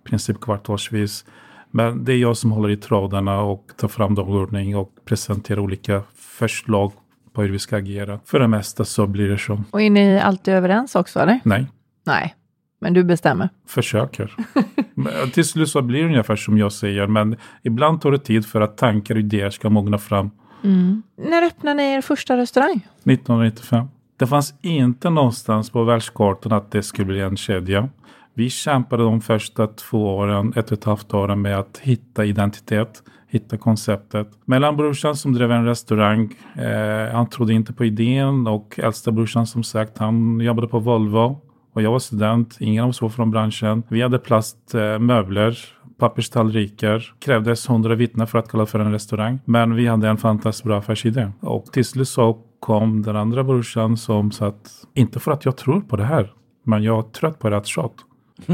princip 0.04 0.40
kvartalsvis. 0.40 1.24
Men 1.70 2.04
det 2.04 2.12
är 2.12 2.16
jag 2.16 2.36
som 2.36 2.52
håller 2.52 2.70
i 2.70 2.76
trådarna 2.76 3.40
och 3.40 3.66
tar 3.76 3.88
fram 3.88 4.14
dagordning 4.14 4.76
och 4.76 4.90
presenterar 5.04 5.60
olika 5.60 6.02
förslag 6.16 6.92
på 7.32 7.42
hur 7.42 7.50
vi 7.50 7.58
ska 7.58 7.76
agera. 7.76 8.20
För 8.24 8.40
det 8.40 8.48
mesta 8.48 8.84
så 8.84 9.06
blir 9.06 9.28
det 9.28 9.38
så. 9.38 9.62
Och 9.70 9.82
är 9.82 9.90
ni 9.90 10.20
alltid 10.20 10.54
överens 10.54 10.94
också 10.94 11.20
eller? 11.20 11.40
Nej. 11.44 11.66
Nej, 12.06 12.34
men 12.80 12.94
du 12.94 13.04
bestämmer? 13.04 13.48
Försöker. 13.68 14.36
Till 15.34 15.44
slut 15.44 15.68
så 15.68 15.82
blir 15.82 16.00
det 16.00 16.06
ungefär 16.06 16.36
som 16.36 16.58
jag 16.58 16.72
säger, 16.72 17.06
men 17.06 17.36
ibland 17.62 18.00
tar 18.00 18.10
det 18.10 18.18
tid 18.18 18.46
för 18.46 18.60
att 18.60 18.76
tankar 18.76 19.14
och 19.14 19.20
idéer 19.20 19.50
ska 19.50 19.70
mogna 19.70 19.98
fram. 19.98 20.30
Mm. 20.62 21.02
När 21.16 21.42
öppnade 21.42 21.74
ni 21.74 21.82
er 21.82 22.00
första 22.00 22.36
restaurang? 22.36 22.86
1995. 23.04 23.88
Det 24.16 24.26
fanns 24.26 24.54
inte 24.62 25.10
någonstans 25.10 25.70
på 25.70 25.84
världskartan 25.84 26.52
att 26.52 26.70
det 26.70 26.82
skulle 26.82 27.06
bli 27.06 27.20
en 27.20 27.36
kedja. 27.36 27.88
Vi 28.34 28.50
kämpade 28.50 29.02
de 29.02 29.20
första 29.20 29.66
två 29.66 30.16
åren, 30.16 30.52
ett 30.56 30.72
och 30.72 30.78
ett 30.78 30.84
halvt 30.84 31.14
åren 31.14 31.42
med 31.42 31.58
att 31.58 31.78
hitta 31.82 32.24
identitet, 32.24 33.02
hitta 33.28 33.56
konceptet. 33.56 34.30
Mellanbrorsan 34.44 35.16
som 35.16 35.32
drev 35.32 35.52
en 35.52 35.64
restaurang, 35.64 36.34
eh, 36.54 37.14
han 37.14 37.28
trodde 37.28 37.52
inte 37.52 37.72
på 37.72 37.84
idén 37.84 38.46
och 38.46 38.78
äldsta 38.78 39.12
brorsan 39.12 39.46
som 39.46 39.62
sagt, 39.62 39.98
han 39.98 40.40
jobbade 40.40 40.68
på 40.68 40.78
Volvo 40.78 41.40
och 41.74 41.82
jag 41.82 41.90
var 41.92 41.98
student, 41.98 42.56
ingen 42.60 42.84
av 42.84 42.90
oss 42.90 43.02
var 43.02 43.08
från 43.08 43.30
branschen. 43.30 43.82
Vi 43.88 44.02
hade 44.02 44.18
plastmöbler, 44.18 45.58
papperstallrikar. 45.98 47.14
Krävdes 47.18 47.70
hundra 47.70 47.94
vittnen 47.94 48.26
för 48.26 48.38
att 48.38 48.48
kalla 48.48 48.66
för 48.66 48.78
en 48.78 48.92
restaurang. 48.92 49.38
Men 49.44 49.74
vi 49.74 49.86
hade 49.86 50.08
en 50.08 50.16
fantastiskt 50.16 50.64
bra 50.64 50.78
affärsidé. 50.78 51.30
Och 51.40 51.64
till 51.72 51.84
slut 51.84 52.08
så 52.08 52.38
kom 52.60 53.02
den 53.02 53.16
andra 53.16 53.44
brorsan 53.44 53.96
som 53.96 54.30
sa 54.30 54.46
att 54.46 54.70
inte 54.94 55.20
för 55.20 55.32
att 55.32 55.44
jag 55.44 55.56
tror 55.56 55.80
på 55.80 55.96
det 55.96 56.04
här, 56.04 56.32
men 56.62 56.82
jag 56.82 56.98
är 56.98 57.02
trött 57.10 57.38
på 57.38 57.48
ert 57.48 57.66
tjat. 57.66 57.94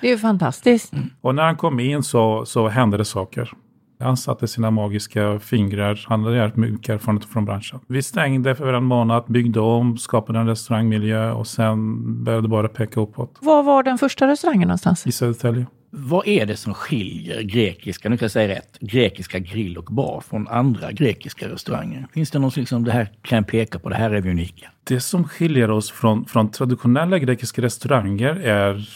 det 0.00 0.06
är 0.06 0.10
ju 0.10 0.18
fantastiskt. 0.18 0.92
Och 1.20 1.34
när 1.34 1.42
han 1.42 1.56
kom 1.56 1.80
in 1.80 2.02
så, 2.02 2.44
så 2.46 2.68
hände 2.68 2.96
det 2.96 3.04
saker. 3.04 3.52
Han 4.00 4.16
satte 4.16 4.48
sina 4.48 4.70
magiska 4.70 5.38
fingrar. 5.38 6.04
Han 6.08 6.24
hade 6.24 6.36
jävligt 6.36 6.56
mycket 6.56 6.88
erfarenhet 6.88 7.24
från 7.24 7.44
branschen. 7.44 7.80
Vi 7.86 8.02
stängde 8.02 8.54
för 8.54 8.72
en 8.72 8.84
månad, 8.84 9.24
byggde 9.26 9.60
om, 9.60 9.98
skapade 9.98 10.38
en 10.38 10.46
restaurangmiljö 10.46 11.32
och 11.32 11.46
sen 11.46 12.24
började 12.24 12.42
det 12.42 12.48
bara 12.48 12.68
peka 12.68 13.00
uppåt. 13.00 13.38
Var 13.40 13.62
var 13.62 13.82
den 13.82 13.98
första 13.98 14.26
restaurangen 14.26 14.68
någonstans? 14.68 15.06
I 15.06 15.12
Södertälje. 15.12 15.66
Vad 15.92 16.26
är 16.26 16.46
det 16.46 16.56
som 16.56 16.74
skiljer 16.74 17.42
grekiska, 17.42 18.08
nu 18.08 18.16
kan 18.16 18.24
jag 18.24 18.30
säga 18.30 18.48
rätt, 18.48 18.78
grekiska 18.80 19.38
grill 19.38 19.78
och 19.78 19.84
bar 19.84 20.22
från 20.28 20.48
andra 20.48 20.92
grekiska 20.92 21.48
restauranger? 21.48 22.06
Finns 22.12 22.30
det 22.30 22.38
något 22.38 22.56
liksom, 22.56 22.84
det 22.84 22.92
här 22.92 23.10
kan 23.22 23.36
jag 23.36 23.46
peka 23.46 23.78
på, 23.78 23.88
det 23.88 23.94
här 23.94 24.10
är 24.10 24.20
vi 24.20 24.30
unika? 24.30 24.70
Det 24.84 25.00
som 25.00 25.28
skiljer 25.28 25.70
oss 25.70 25.90
från, 25.90 26.24
från 26.24 26.50
traditionella 26.50 27.18
grekiska 27.18 27.62
restauranger 27.62 28.34
är 28.34 28.88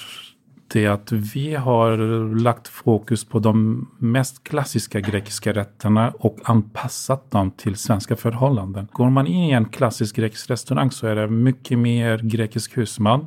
det 0.69 0.87
att 0.87 1.13
vi 1.13 1.55
har 1.55 1.97
lagt 2.35 2.69
fokus 2.69 3.25
på 3.25 3.39
de 3.39 3.87
mest 3.99 4.45
klassiska 4.45 5.01
grekiska 5.01 5.53
rätterna 5.53 6.13
och 6.19 6.39
anpassat 6.45 7.31
dem 7.31 7.51
till 7.51 7.77
svenska 7.77 8.17
förhållanden. 8.17 8.89
Går 8.93 9.11
man 9.11 9.27
in 9.27 9.45
i 9.45 9.51
en 9.51 9.65
klassisk 9.65 10.17
grekisk 10.17 10.51
restaurang 10.51 10.91
så 10.91 11.07
är 11.07 11.17
det 11.17 11.29
mycket 11.29 11.79
mer 11.79 12.19
grekisk 12.19 12.77
husman. 12.77 13.27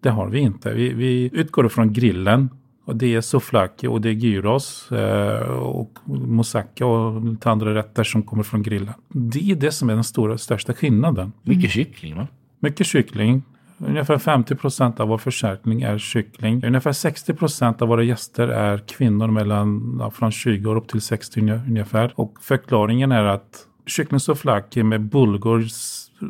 Det 0.00 0.10
har 0.10 0.28
vi 0.28 0.38
inte. 0.38 0.74
Vi, 0.74 0.92
vi 0.92 1.30
utgår 1.32 1.68
från 1.68 1.92
grillen 1.92 2.50
och 2.84 2.96
det 2.96 3.14
är 3.14 3.20
souvlaki 3.20 3.86
och 3.86 4.00
det 4.00 4.08
är 4.08 4.12
gyros 4.12 4.92
eh, 4.92 5.50
och 5.50 5.98
moussaka 6.04 6.86
och 6.86 7.24
lite 7.24 7.50
andra 7.50 7.74
rätter 7.74 8.04
som 8.04 8.22
kommer 8.22 8.42
från 8.42 8.62
grillen. 8.62 8.94
Det 9.08 9.50
är 9.50 9.56
det 9.56 9.72
som 9.72 9.90
är 9.90 9.94
den 9.94 10.04
stora, 10.04 10.38
största 10.38 10.74
skillnaden. 10.74 11.32
Mycket 11.42 11.70
kyckling 11.70 12.16
va? 12.16 12.26
Mycket 12.60 12.86
kyckling. 12.86 13.42
Ungefär 13.78 14.18
50 14.18 14.54
procent 14.54 15.00
av 15.00 15.08
vår 15.08 15.18
försäljning 15.18 15.82
är 15.82 15.98
kyckling. 15.98 16.64
Ungefär 16.64 16.92
60 16.92 17.34
procent 17.34 17.82
av 17.82 17.88
våra 17.88 18.02
gäster 18.02 18.48
är 18.48 18.78
kvinnor 18.78 19.26
mellan 19.26 19.96
ja, 20.00 20.10
från 20.10 20.30
20 20.30 20.70
år 20.70 20.76
upp 20.76 20.88
till 20.88 21.00
60 21.00 21.40
ungefär. 21.40 22.12
Och 22.14 22.34
förklaringen 22.40 23.12
är 23.12 23.24
att 23.24 23.66
kyckling 23.86 24.20
souvlaki 24.20 24.82
med 24.82 25.00
bulgur, 25.00 25.66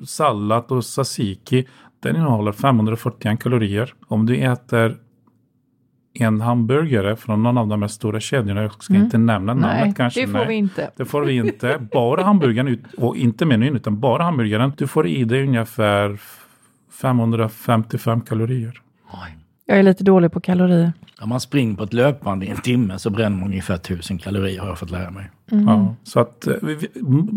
sallad 0.06 0.64
och 0.68 0.82
tzatziki 0.82 1.66
den 2.00 2.16
innehåller 2.16 2.52
541 2.52 3.40
kalorier. 3.40 3.94
Om 4.08 4.26
du 4.26 4.36
äter 4.36 4.96
en 6.20 6.40
hamburgare 6.40 7.16
från 7.16 7.42
någon 7.42 7.58
av 7.58 7.68
de 7.68 7.82
här 7.82 7.88
stora 7.88 8.20
kedjorna. 8.20 8.62
Jag 8.62 8.82
ska 8.82 8.94
mm. 8.94 9.04
inte 9.04 9.18
nämna 9.18 9.54
namnet 9.54 9.84
Nej, 9.84 9.94
kanske. 9.96 10.20
det 10.20 10.26
får 10.26 10.38
Nej, 10.38 10.48
vi 10.48 10.54
inte. 10.54 10.90
Det 10.96 11.04
får 11.04 11.22
vi 11.22 11.32
inte. 11.32 11.88
Bara 11.92 12.22
hamburgaren 12.22 12.84
och 12.96 13.16
inte 13.16 13.46
menyn 13.46 13.76
utan 13.76 14.00
bara 14.00 14.22
hamburgaren. 14.22 14.72
Du 14.76 14.86
får 14.86 15.06
i 15.06 15.24
dig 15.24 15.42
ungefär 15.42 16.18
555 17.00 18.20
kalorier. 18.20 18.80
Oj. 19.12 19.36
Jag 19.66 19.78
är 19.78 19.82
lite 19.82 20.04
dålig 20.04 20.32
på 20.32 20.40
kalorier. 20.40 20.92
Om 21.20 21.28
man 21.28 21.40
springer 21.40 21.76
på 21.76 21.84
ett 21.84 21.92
löpband 21.92 22.44
i 22.44 22.48
en 22.48 22.56
timme 22.56 22.98
så 22.98 23.10
bränner 23.10 23.36
man 23.36 23.48
ungefär 23.48 23.74
1000 23.74 24.18
kalorier 24.18 24.60
har 24.60 24.68
jag 24.68 24.78
fått 24.78 24.90
lära 24.90 25.10
mig. 25.10 25.30
Mm. 25.50 25.66
Ja, 25.66 25.94
så 26.02 26.20
att 26.20 26.46
eh, 26.46 26.54
vi, 26.62 26.88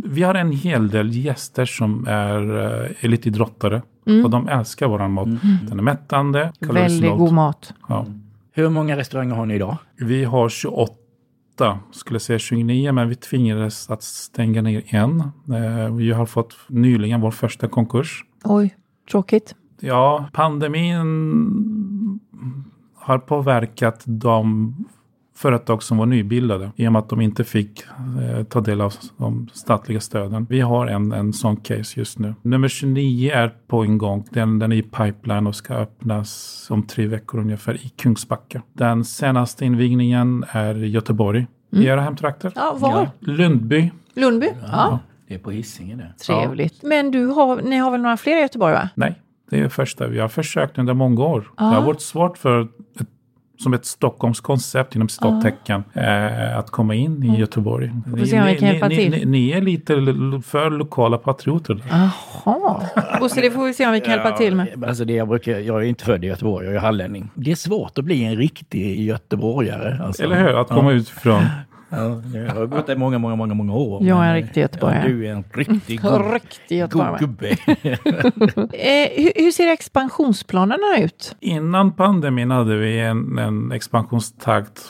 vi, 0.06 0.24
har 0.24 0.36
en 0.36 0.52
hel 0.52 0.90
del 0.90 1.16
gäster 1.16 1.66
som 1.66 2.08
är 2.08 2.52
uh, 2.52 2.92
elitidrottare. 3.00 3.82
Mm. 4.08 4.26
Och 4.26 4.32
de 4.32 4.48
älskar 4.48 4.88
våran 4.88 5.12
mat. 5.12 5.26
Mm. 5.26 5.40
Den 5.70 5.80
är 5.80 5.84
mättande, 5.84 6.54
Väldigt 6.60 7.12
god 7.12 7.34
mat. 7.34 7.74
Ja. 7.90 8.06
Hur 8.52 8.70
många 8.70 8.98
restauranger 8.98 9.36
har 9.36 9.46
ni 9.46 9.56
idag? 9.56 9.78
Vi 9.96 10.24
har 10.24 10.50
28 10.50 10.96
skulle 11.92 12.20
säga 12.20 12.40
29, 12.40 12.92
men 12.92 13.10
vi 13.10 13.16
tvingades 13.16 13.90
att 13.90 14.04
stänga 14.04 14.62
ner 14.62 14.84
en. 14.88 15.20
Eh, 15.20 15.96
vi 15.96 16.12
har 16.12 16.26
fått 16.26 16.56
nyligen 16.68 17.22
vår 17.22 17.32
första 17.32 17.68
konkurs. 17.68 18.24
Oj, 18.44 18.76
tråkigt. 19.12 19.56
Ja, 19.80 20.26
pandemin 20.34 22.20
har 22.96 23.18
påverkat 23.18 24.04
de 24.06 24.76
företag 25.36 25.84
som 25.84 25.98
var 25.98 26.06
nybildade 26.06 26.72
i 26.76 26.88
och 26.88 26.92
med 26.92 27.00
att 27.00 27.10
de 27.10 27.22
inte 27.22 27.44
fick 27.44 27.84
eh, 28.22 28.44
ta 28.44 28.62
del 28.62 28.82
av 28.82 28.94
de 29.18 29.48
statliga 29.54 30.00
stöden. 30.00 30.48
Vi 30.50 30.60
har 30.60 30.88
en, 30.88 31.12
en 31.12 31.34
sån 31.34 31.58
case 31.58 32.00
just 32.00 32.20
nu. 32.20 32.36
Nummer 32.42 32.68
29 32.68 33.32
är 33.32 33.56
på 33.68 33.84
en 33.84 33.98
gång. 33.98 34.28
Den, 34.30 34.60
den 34.60 34.72
är 34.72 34.76
i 34.76 34.82
pipeline 34.82 35.48
och 35.48 35.56
ska 35.56 35.74
öppnas 35.74 36.68
om 36.70 36.84
tre 36.84 37.08
veckor 37.08 37.40
ungefär 37.40 37.76
i 37.86 37.90
Kungsbacka. 37.90 38.62
Den 38.74 39.06
senaste 39.06 39.66
invigningen 39.66 40.46
är 40.48 40.84
i 40.84 40.88
Göteborg. 40.88 41.48
Mm. 41.74 41.86
I 41.86 41.88
era 41.88 42.02
hemtrakter. 42.02 42.52
Ja, 42.56 42.76
var? 42.80 43.10
Lundby. 43.20 43.92
Lundby, 44.14 44.48
ja. 44.62 44.68
ja. 44.72 45.00
Är 45.32 45.38
på 45.38 45.52
Hisingen 45.52 45.98
det. 45.98 46.14
Trevligt. 46.26 46.80
Ja. 46.82 46.88
Men 46.90 47.12
du 47.12 47.26
har, 47.26 47.62
ni 47.62 47.78
har 47.78 47.92
väl 47.92 48.02
några 48.02 48.18
fler 48.18 48.38
i 48.38 48.42
Göteborg 48.42 48.74
va? 48.74 48.90
Nej, 48.96 49.16
det 49.50 49.60
är 49.60 49.64
det 49.64 49.70
första. 49.70 50.08
Vi 50.08 50.20
har 50.20 50.28
försökt 50.28 50.78
under 50.78 50.94
många 50.94 51.24
år. 51.24 51.52
Ja. 51.58 51.64
Det 51.64 51.76
har 51.76 51.82
varit 51.82 52.02
svårt 52.02 52.38
för 52.38 52.62
ett 52.62 53.08
som 53.62 53.74
ett 53.74 53.86
Stockholmskoncept 53.86 54.96
inom 54.96 55.10
citattecken 55.10 55.84
eh, 55.94 56.58
att 56.58 56.70
komma 56.70 56.96
in 56.96 57.24
i 57.24 57.40
Göteborg. 57.40 57.92
Kan 58.06 58.68
hjälpa 58.68 58.88
ni, 58.88 58.96
till. 58.96 59.12
Ni, 59.12 59.26
ni, 59.26 59.52
är 59.52 59.62
lite 59.62 59.94
för 60.46 60.70
lokala 60.70 61.18
patrioter. 61.18 61.84
Jaha, 61.90 62.82
Bosse 63.20 63.42
det 63.42 63.52
får 63.52 63.66
vi 63.66 63.74
se 63.74 63.86
om 63.86 63.92
vi 63.92 64.02
kan 64.02 64.12
hjälpa 64.12 64.32
till 64.32 64.56
med. 64.56 64.84
Alltså 64.88 65.06
det 65.06 65.14
jag, 65.14 65.28
brukar, 65.28 65.60
jag 65.60 65.82
är 65.82 65.86
inte 65.86 66.06
född 66.06 66.24
i 66.24 66.28
Göteborg, 66.28 66.66
jag 66.66 66.76
är 66.76 66.80
hallänning. 66.80 67.30
Det 67.36 67.52
är 67.52 67.56
svårt 67.56 67.98
att 67.98 68.06
bli 68.06 68.24
en 68.24 68.36
riktig 68.36 69.02
göteborgare. 69.02 70.04
Alltså. 70.04 70.24
Eller 70.24 70.40
hur, 70.40 70.62
att 70.62 70.68
komma 70.68 70.92
ja. 70.92 70.98
utifrån. 70.98 71.44
Ja, 71.94 72.22
jag 72.34 72.56
har 72.56 72.68
bott 72.68 72.88
där 72.88 72.96
många, 72.96 73.18
många, 73.18 73.36
många, 73.36 73.54
många 73.54 73.74
år. 73.74 74.04
Jag 74.04 74.26
är 74.26 74.30
en 74.30 74.36
riktig 74.36 74.62
göteborgare. 74.62 75.02
Ja, 75.02 75.08
du 75.08 75.28
är 75.28 75.32
en 75.32 75.44
riktig 75.54 76.02
god, 76.02 76.32
riktig 76.34 76.90
god 76.90 77.20
gubbe. 77.20 77.50
eh, 77.68 79.10
hur, 79.16 79.44
hur, 79.44 79.52
ser 79.52 79.68
expansionsplanerna 79.68 80.98
ut? 80.98 81.36
Innan 81.40 81.92
pandemin 81.92 82.52
hade 82.52 82.78
vi 82.78 83.00
en, 83.00 83.38
en 83.38 83.72
expansionstakt 83.72 84.82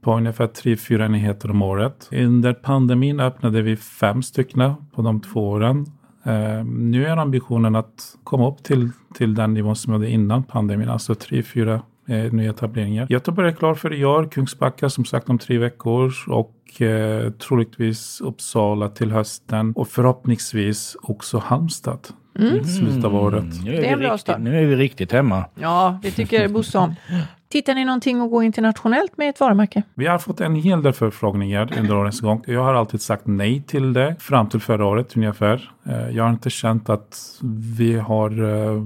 på 0.00 0.16
ungefär 0.16 0.46
3-4 0.46 1.04
enheter 1.04 1.50
om 1.50 1.62
året. 1.62 2.08
Under 2.12 2.52
pandemin 2.52 3.20
öppnade 3.20 3.62
vi 3.62 3.76
fem 3.76 4.22
stycken 4.22 4.74
på 4.94 5.02
de 5.02 5.20
två 5.20 5.48
åren. 5.48 5.86
Eh, 6.24 6.64
nu 6.64 7.06
är 7.06 7.16
ambitionen 7.16 7.76
att 7.76 8.16
komma 8.24 8.48
upp 8.48 8.62
till, 8.62 8.90
till 9.14 9.34
den 9.34 9.54
nivån 9.54 9.76
som 9.76 9.92
vi 9.92 9.98
hade 9.98 10.10
innan 10.10 10.42
pandemin, 10.42 10.88
alltså 10.88 11.12
3-4 11.12 11.80
eh, 12.08 12.32
nyetableringar. 12.32 13.06
Göteborg 13.10 13.48
är 13.48 13.52
klar 13.52 13.74
för 13.74 13.94
i 13.94 14.04
år, 14.04 14.28
Kungsbacka 14.30 14.90
som 14.90 15.04
sagt 15.04 15.30
om 15.30 15.38
tre 15.38 15.58
veckor 15.58 16.12
och 16.28 16.82
eh, 16.82 17.30
troligtvis 17.30 18.20
Uppsala 18.20 18.88
till 18.88 19.10
hösten 19.10 19.72
och 19.76 19.88
förhoppningsvis 19.88 20.96
också 21.02 21.38
Halmstad. 21.38 22.08
Mm. 22.38 22.64
Slutet 22.64 23.04
av 23.04 23.14
året. 23.14 23.42
Mm, 23.42 23.64
nu 23.64 23.74
är, 23.74 23.96
det 23.96 24.06
är 24.06 24.16
start. 24.16 24.40
Nu 24.40 24.58
är 24.62 24.66
vi 24.66 24.76
riktigt 24.76 25.12
hemma. 25.12 25.44
Ja, 25.54 25.98
det 26.02 26.10
tycker 26.10 26.48
Bosse 26.48 26.78
om. 26.78 26.94
Tittar 27.54 27.74
ni 27.74 27.84
någonting 27.84 28.20
att 28.20 28.30
gå 28.30 28.42
internationellt 28.42 29.16
med 29.16 29.28
ett 29.28 29.40
varumärke? 29.40 29.82
Vi 29.94 30.06
har 30.06 30.18
fått 30.18 30.40
en 30.40 30.54
hel 30.54 30.82
del 30.82 30.92
förfrågningar 30.92 31.78
under 31.78 31.96
årens 31.96 32.20
gång. 32.20 32.44
Jag 32.46 32.64
har 32.64 32.74
alltid 32.74 33.00
sagt 33.00 33.26
nej 33.26 33.62
till 33.62 33.92
det 33.92 34.16
fram 34.18 34.48
till 34.48 34.60
förra 34.60 34.86
året 34.86 35.16
ungefär. 35.16 35.70
Eh, 35.86 36.08
jag 36.10 36.24
har 36.24 36.30
inte 36.30 36.50
känt 36.50 36.88
att 36.88 37.40
vi 37.78 37.94
har 37.98 38.30
eh, 38.30 38.82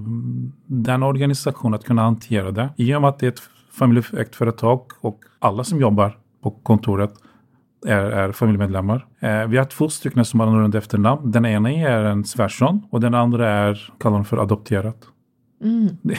den 0.66 1.02
organisationen 1.02 1.75
att 1.75 1.84
kunna 1.84 2.02
hantera 2.02 2.50
det. 2.50 2.68
I 2.76 2.94
och 2.94 3.00
med 3.00 3.08
att 3.08 3.18
det 3.18 3.26
är 3.26 3.30
ett 3.30 3.42
familjeägt 3.72 4.37
företag 4.37 4.80
och 5.00 5.18
alla 5.38 5.64
som 5.64 5.80
jobbar 5.80 6.18
på 6.42 6.50
kontoret 6.50 7.12
är, 7.87 8.04
är 8.04 8.32
familjemedlemmar. 8.32 9.06
Eh, 9.20 9.46
vi 9.46 9.56
har 9.56 9.64
två 9.64 9.88
stycken 9.88 10.25
som 10.25 10.40
har 10.40 10.46
annorlunda 10.46 10.78
efternamn. 10.78 11.30
Den 11.30 11.46
ena 11.46 11.72
är 11.72 12.04
en 12.04 12.25
svärson 12.25 12.82
och 12.90 13.00
den 13.00 13.14
andra 13.14 13.50
är, 13.50 13.92
kallar 13.98 14.22
för 14.22 14.37
adopterat. 14.37 14.96
Mm. 15.60 15.96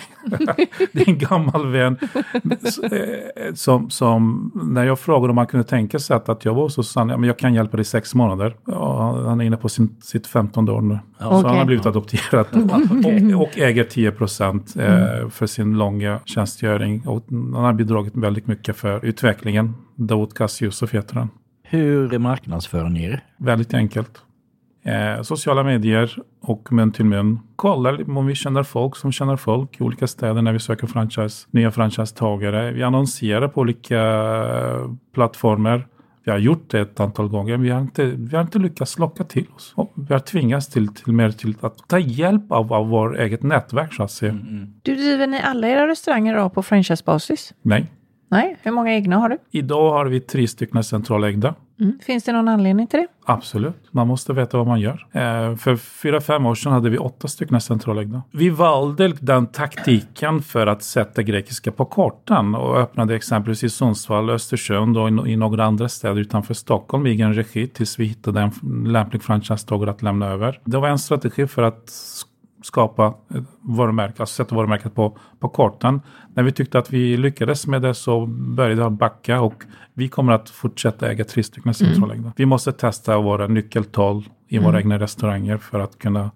Det, 0.94 1.02
är 1.02 1.10
en 1.10 1.18
gammal 1.18 1.68
vän 1.72 1.98
eh, 2.92 3.54
som, 3.54 3.90
som, 3.90 4.52
när 4.66 4.86
jag 4.86 5.00
frågade 5.00 5.32
om 5.32 5.38
han 5.38 5.48
kunde 5.48 5.64
tänka 5.64 6.00
sig 6.00 6.16
att, 6.16 6.30
att 6.30 6.46
jag 6.46 6.54
var 6.54 6.70
så 6.70 6.84
sa 6.84 7.00
han, 7.00 7.24
jag 7.24 7.40
kan 7.40 7.54
hjälpa 7.54 7.78
dig 7.78 7.82
i 7.82 7.86
sex 7.86 8.16
månader. 8.16 8.56
Och 8.66 9.04
han 9.04 9.42
är 9.42 9.46
inne 9.46 9.58
på 9.58 9.70
sin, 9.70 9.96
sitt 10.02 10.28
femtonde 10.28 10.72
år 10.72 10.82
nu. 10.82 11.00
Ja, 11.20 11.30
så 11.30 11.38
okay. 11.38 11.50
han 11.50 11.58
har 11.58 11.66
blivit 11.66 11.86
adopterad 11.86 12.46
och, 13.34 13.42
och 13.42 13.58
äger 13.58 13.84
10 13.84 14.12
procent 14.12 14.76
eh, 14.76 15.14
mm. 15.18 15.32
för 15.32 15.48
sin 15.48 15.78
långa 15.78 16.20
tjänstgöring. 16.26 17.08
Och 17.08 17.26
han 17.30 17.54
har 17.54 17.74
bidragit 17.74 18.16
väldigt 18.16 18.48
mycket 18.48 18.76
för 18.76 19.06
utvecklingen. 19.06 19.74
Daoud 19.96 20.34
Kassiusov 20.34 20.90
heter 20.92 21.16
han. 21.16 21.30
Hur 21.64 22.20
marknadsför 22.20 22.90
ni 22.90 23.04
er? 23.04 23.24
Väldigt 23.38 23.74
enkelt. 23.74 24.24
Eh, 24.90 25.22
sociala 25.22 25.64
medier 25.64 26.16
och 26.42 26.72
mun 26.72 26.92
till 26.92 27.06
mun. 27.06 27.40
Kollar 27.56 28.18
om 28.18 28.26
vi 28.26 28.36
känner 28.36 28.64
folk 28.64 28.96
som 28.96 29.12
känner 29.12 29.36
folk 29.36 29.82
i 29.82 29.84
olika 29.84 30.08
städer 30.08 30.42
när 30.42 30.54
vi 30.54 30.60
söker 30.60 30.88
franchise, 30.88 31.48
nya 31.52 31.72
franchisetagare. 31.72 32.72
Vi 32.72 32.84
annonserar 32.84 33.48
på 33.48 33.62
olika 33.62 34.00
eh, 34.00 34.92
plattformar. 35.14 35.88
Vi 36.24 36.32
har 36.32 36.38
gjort 36.40 36.70
det 36.70 36.80
ett 36.80 37.00
antal 37.00 37.28
gånger. 37.28 37.58
Vi 37.58 37.70
har 37.70 37.82
inte, 37.82 38.06
vi 38.06 38.36
har 38.36 38.44
inte 38.44 38.60
lyckats 38.60 39.00
locka 39.00 39.24
till 39.24 39.46
oss. 39.56 39.76
Vi 39.96 40.14
har 40.14 40.20
tvingats 40.20 40.68
till, 40.68 40.88
till 40.88 41.14
mer 41.14 41.32
till 41.32 41.56
att 41.62 41.78
ta 41.88 42.00
hjälp 42.00 42.52
av, 42.52 42.74
av 42.74 42.90
vårt 42.90 43.18
eget 43.18 43.44
nätverk 43.44 43.94
så 43.94 44.04
att 44.04 44.12
säga. 44.12 44.32
Mm, 44.32 44.48
mm. 44.48 44.74
Du 44.82 44.96
driver 44.96 45.28
ni 45.28 45.42
alla 45.42 45.68
era 45.68 45.88
restauranger 45.88 46.36
då 46.36 46.50
på 46.50 46.64
franchisebasis? 46.64 47.54
Nej. 47.62 47.86
Nej, 48.32 48.58
hur 48.64 48.72
många 48.72 48.94
egna 48.94 49.18
har 49.18 49.30
du? 49.30 49.38
Idag 49.52 49.92
har 49.92 50.06
vi 50.06 50.20
tre 50.20 50.48
stycken 50.48 50.84
centralägda. 50.84 51.56
Mm. 51.80 52.00
Finns 52.02 52.24
det 52.24 52.32
någon 52.32 52.48
anledning 52.48 52.88
till 52.88 53.00
det? 53.00 53.08
Absolut, 53.26 53.88
man 53.92 54.08
måste 54.08 54.34
veta 54.34 54.58
vad 54.58 54.68
man 54.68 54.80
gör. 54.80 55.08
Eh, 55.12 55.56
för 55.56 55.76
fyra, 55.76 56.22
fem 56.22 56.46
år 56.46 56.56
sedan 56.56 56.72
hade 56.72 56.90
vi 56.90 56.98
åtta 56.98 57.28
stycken 57.28 57.62
centralägda. 57.62 58.22
Vi 58.32 58.50
valde 58.50 59.14
den 59.20 59.48
taktiken 59.48 60.42
för 60.42 60.68
att 60.68 60.84
sätta 60.84 61.24
grekiska 61.24 61.72
på 61.72 61.86
kartan 61.86 62.56
och 62.56 62.80
öppnade 62.80 63.16
exempelvis 63.16 63.64
i 63.64 63.70
Sundsvall, 63.70 64.30
Östersund 64.30 64.98
och 64.98 65.28
i, 65.28 65.32
i 65.32 65.36
några 65.36 65.66
andra 65.66 65.90
städer 65.90 66.22
utanför 66.22 66.54
Stockholm 66.54 67.08
i 67.08 67.10
egen 67.10 67.34
regi 67.34 67.68
tills 67.68 68.00
vi 68.00 68.06
hittade 68.06 68.42
en 68.42 68.84
lämplig 68.88 69.24
franchisetagare 69.24 69.92
att 69.92 70.02
lämna 70.02 70.28
över. 70.28 70.60
Det 70.64 70.78
var 70.78 70.88
en 70.88 71.00
strategi 71.00 71.48
för 71.48 71.64
att 71.64 71.90
skapa 72.62 73.14
varumärke, 73.62 74.16
alltså 74.20 74.44
sätta 74.44 74.56
varumärket 74.56 74.96
på, 74.96 75.18
på 75.40 75.50
kartan. 75.50 76.02
När 76.34 76.44
vi 76.44 76.52
tyckte 76.52 76.80
att 76.80 76.94
vi 76.94 77.18
lyckades 77.18 77.68
med 77.68 77.82
det 77.82 77.94
så 77.94 78.26
började 78.26 78.84
det 78.84 78.90
backa 78.90 79.42
och 79.42 79.64
vi 79.94 80.08
kommer 80.08 80.34
att 80.34 80.50
fortsätta 80.50 81.12
äga 81.12 81.24
tre 81.24 81.44
stycken 81.44 81.74
centralägda. 81.74 82.22
Mm. 82.22 82.34
Vi 82.36 82.46
måste 82.46 82.72
testa 82.72 83.18
våra 83.18 83.48
nyckeltal 83.48 84.24
i 84.48 84.58
mm. 84.58 84.66
våra 84.66 84.80
egna 84.80 85.00
restauranger 85.00 85.58
för 85.58 85.80
att 85.80 86.00
kunna 86.00 86.32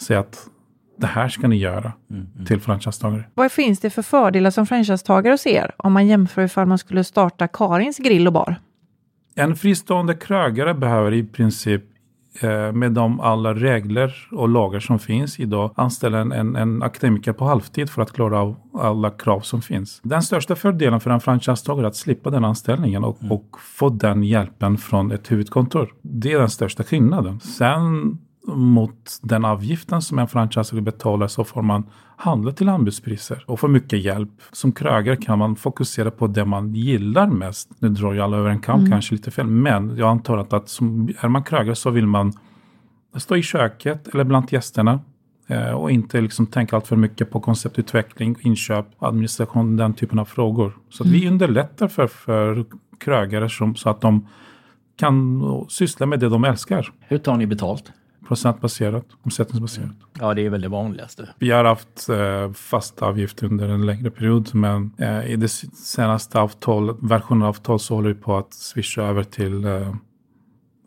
säga 0.00 0.20
att 0.20 0.48
det 0.96 1.06
här 1.06 1.28
ska 1.28 1.48
ni 1.48 1.56
göra 1.56 1.92
mm, 2.10 2.26
mm. 2.34 2.46
till 2.46 2.60
franchisetagare. 2.60 3.24
Vad 3.34 3.52
finns 3.52 3.80
det 3.80 3.90
för 3.90 4.02
fördelar 4.02 4.50
som 4.50 4.66
franchisetagare 4.66 5.32
hos 5.32 5.46
er 5.46 5.74
om 5.76 5.92
man 5.92 6.06
jämför 6.06 6.42
ifall 6.42 6.66
man 6.66 6.78
skulle 6.78 7.04
starta 7.04 7.48
Karins 7.48 7.98
grill 7.98 8.26
och 8.26 8.32
bar? 8.32 8.56
En 9.34 9.56
fristående 9.56 10.14
krögare 10.14 10.74
behöver 10.74 11.12
i 11.12 11.24
princip 11.24 11.82
eh, 11.82 11.93
med 12.72 12.92
de 12.92 13.20
alla 13.20 13.54
regler 13.54 14.14
och 14.32 14.48
lagar 14.48 14.80
som 14.80 14.98
finns 14.98 15.40
idag 15.40 15.70
anställa 15.76 16.18
en, 16.18 16.32
en, 16.32 16.56
en, 16.56 16.82
akademiker 16.82 17.32
på 17.32 17.44
halvtid 17.44 17.90
för 17.90 18.02
att 18.02 18.12
klara 18.12 18.40
av 18.40 18.56
alla 18.74 19.10
krav 19.10 19.40
som 19.40 19.62
finns. 19.62 20.00
Den 20.02 20.22
största 20.22 20.56
fördelen 20.56 21.00
för 21.00 21.10
en 21.10 21.20
franchisetagare 21.20 21.86
är 21.86 21.88
att 21.88 21.96
slippa 21.96 22.30
den 22.30 22.44
anställningen 22.44 23.04
och, 23.04 23.22
mm. 23.22 23.32
och 23.32 23.60
få 23.60 23.88
den 23.88 24.22
hjälpen 24.22 24.78
från 24.78 25.12
ett 25.12 25.32
huvudkontor. 25.32 25.92
Det 26.02 26.32
är 26.32 26.38
den 26.38 26.50
största 26.50 26.84
skillnaden. 26.84 27.40
Sen 27.40 28.18
mot 28.46 29.18
den 29.22 29.44
avgiften 29.44 30.02
som 30.02 30.18
en 30.18 30.28
franchiser 30.28 30.80
betalar 30.80 31.26
så 31.26 31.44
får 31.44 31.62
man 31.62 31.84
handla 32.16 32.52
till 32.52 32.68
anbudspriser 32.68 33.44
och 33.46 33.60
få 33.60 33.68
mycket 33.68 34.04
hjälp. 34.04 34.30
Som 34.52 34.72
krögare 34.72 35.16
kan 35.16 35.38
man 35.38 35.56
fokusera 35.56 36.10
på 36.10 36.26
det 36.26 36.44
man 36.44 36.74
gillar 36.74 37.26
mest. 37.26 37.70
Nu 37.78 37.88
drar 37.88 38.12
ju 38.12 38.20
alla 38.20 38.36
över 38.36 38.50
en 38.50 38.60
kam, 38.60 38.78
mm. 38.78 38.90
kanske 38.90 39.14
lite 39.14 39.30
fel, 39.30 39.46
men 39.46 39.96
jag 39.96 40.08
antar 40.08 40.38
att, 40.38 40.52
att 40.52 40.68
som, 40.68 41.08
är 41.20 41.28
man 41.28 41.42
krögare 41.42 41.74
så 41.74 41.90
vill 41.90 42.06
man 42.06 42.32
stå 43.16 43.36
i 43.36 43.42
köket 43.42 44.08
eller 44.08 44.24
bland 44.24 44.52
gästerna 44.52 45.00
eh, 45.46 45.70
och 45.70 45.90
inte 45.90 46.20
liksom 46.20 46.46
tänka 46.46 46.76
allt 46.76 46.86
för 46.86 46.96
mycket 46.96 47.30
på 47.30 47.40
konceptutveckling, 47.40 48.36
inköp, 48.40 48.86
administration, 48.98 49.76
den 49.76 49.94
typen 49.94 50.18
av 50.18 50.24
frågor. 50.24 50.76
Så 50.90 51.04
mm. 51.04 51.12
vi 51.12 51.28
underlättar 51.28 51.88
för, 51.88 52.06
för 52.06 52.64
krögare 52.98 53.48
som, 53.48 53.74
så 53.74 53.90
att 53.90 54.00
de 54.00 54.26
kan 54.96 55.42
syssla 55.68 56.06
med 56.06 56.20
det 56.20 56.28
de 56.28 56.44
älskar. 56.44 56.92
Hur 57.00 57.18
tar 57.18 57.36
ni 57.36 57.46
betalt? 57.46 57.92
Procentbaserat, 58.28 59.06
omsättningsbaserat. 59.22 59.96
Ja, 60.20 60.34
det 60.34 60.46
är 60.46 60.50
väl 60.50 60.60
det 60.60 60.68
vanligaste. 60.68 61.28
Vi 61.38 61.50
har 61.50 61.64
haft 61.64 62.08
eh, 62.08 62.52
fast 62.52 63.02
avgift 63.02 63.42
under 63.42 63.68
en 63.68 63.86
längre 63.86 64.10
period, 64.10 64.54
men 64.54 64.92
eh, 64.98 65.30
i 65.30 65.36
det 65.36 65.48
senaste 65.48 66.40
avtal, 66.40 66.96
versionen 67.02 67.42
av 67.42 67.48
avtal 67.48 67.80
så 67.80 67.94
håller 67.94 68.08
vi 68.08 68.14
på 68.14 68.36
att 68.36 68.54
swisha 68.54 69.02
över 69.02 69.22
till 69.22 69.64
eh, 69.64 69.94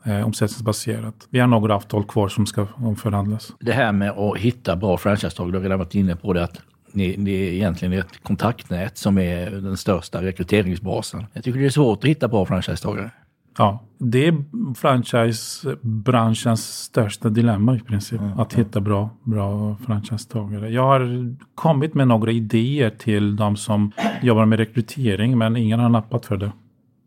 eh, 0.05 0.25
omsättningsbaserat. 0.25 1.27
Vi 1.29 1.39
har 1.39 1.47
några 1.47 1.75
avtal 1.75 2.03
kvar 2.03 2.27
som 2.27 2.45
ska 2.45 2.67
omförhandlas. 2.75 3.53
Det 3.59 3.73
här 3.73 3.91
med 3.91 4.09
att 4.11 4.37
hitta 4.37 4.75
bra 4.75 4.97
franchisetag, 4.97 5.51
du 5.51 5.57
har 5.57 5.63
redan 5.63 5.79
varit 5.79 5.95
inne 5.95 6.15
på 6.15 6.33
det, 6.33 6.43
att 6.43 6.61
ni, 6.91 7.15
det 7.17 7.31
är 7.31 7.51
egentligen 7.53 7.93
ett 7.93 8.23
kontaktnät 8.23 8.97
som 8.97 9.17
är 9.17 9.51
den 9.51 9.77
största 9.77 10.21
rekryteringsbasen. 10.21 11.25
Jag 11.33 11.43
tycker 11.43 11.59
det 11.59 11.65
är 11.65 11.69
svårt 11.69 12.03
att 12.03 12.09
hitta 12.09 12.27
bra 12.27 12.45
franchisetagare. 12.45 13.11
Ja, 13.57 13.83
det 13.97 14.27
är 14.27 14.35
franchisebranschens 14.75 16.83
största 16.83 17.29
dilemma 17.29 17.75
i 17.75 17.79
princip. 17.79 18.21
Mm, 18.21 18.39
att 18.39 18.53
hitta 18.53 18.79
bra, 18.79 19.09
bra 19.23 19.77
franchisetagare. 19.85 20.69
Jag 20.69 20.83
har 20.83 21.35
kommit 21.55 21.93
med 21.93 22.07
några 22.07 22.31
idéer 22.31 22.89
till 22.89 23.35
de 23.35 23.55
som 23.55 23.91
jobbar 24.21 24.45
med 24.45 24.59
rekrytering 24.59 25.37
men 25.37 25.57
ingen 25.57 25.79
har 25.79 25.89
nappat 25.89 26.25
för 26.25 26.37
det. 26.37 26.51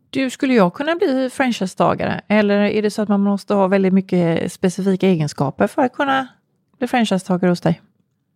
Du, 0.09 0.29
skulle 0.29 0.53
jag 0.53 0.73
kunna 0.73 0.95
bli 0.95 1.29
franchisetagare? 1.33 2.21
Eller 2.27 2.59
är 2.59 2.81
det 2.81 2.91
så 2.91 3.01
att 3.01 3.09
man 3.09 3.21
måste 3.21 3.53
ha 3.53 3.67
väldigt 3.67 3.93
mycket 3.93 4.51
specifika 4.51 5.07
egenskaper 5.07 5.67
för 5.67 5.81
att 5.81 5.93
kunna 5.93 6.27
bli 6.77 6.87
franchisetagare 6.87 7.49
hos 7.49 7.61
dig? 7.61 7.81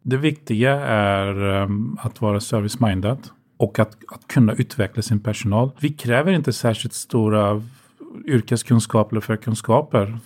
Det 0.03 0.17
viktiga 0.17 0.85
är 0.85 1.43
um, 1.43 1.97
att 2.01 2.21
vara 2.21 2.39
service-minded 2.39 3.17
och 3.57 3.79
att, 3.79 3.97
att 4.07 4.27
kunna 4.27 4.53
utveckla 4.53 5.01
sin 5.01 5.19
personal. 5.19 5.71
Vi 5.79 5.89
kräver 5.89 6.31
inte 6.31 6.53
särskilt 6.53 6.93
stora 6.93 7.61
yrkeskunskaper 8.25 9.13
eller 9.13 9.21
förkunskaper 9.21 10.19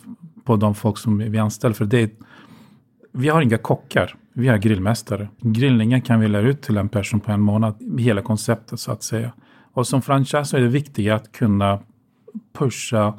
på 0.43 0.55
de 0.55 0.75
folk 0.75 0.97
som 0.97 1.17
vi 1.17 1.37
anställer. 1.37 1.75
För 1.75 1.85
det 1.85 2.01
är, 2.01 2.09
vi 3.11 3.29
har 3.29 3.41
inga 3.41 3.57
kockar, 3.57 4.15
vi 4.33 4.47
har 4.47 4.57
grillmästare. 4.57 5.29
Grillningen 5.41 6.01
kan 6.01 6.19
vi 6.19 6.27
lära 6.27 6.47
ut 6.47 6.61
till 6.61 6.77
en 6.77 6.89
person 6.89 7.19
på 7.19 7.31
en 7.31 7.41
månad, 7.41 7.99
hela 7.99 8.21
konceptet 8.21 8.79
så 8.79 8.91
att 8.91 9.03
säga. 9.03 9.31
Och 9.73 9.87
som 9.87 10.01
franchise 10.01 10.57
är 10.57 10.61
det 10.61 10.67
viktigt 10.67 11.11
att 11.11 11.31
kunna 11.31 11.79
pusha, 12.53 13.13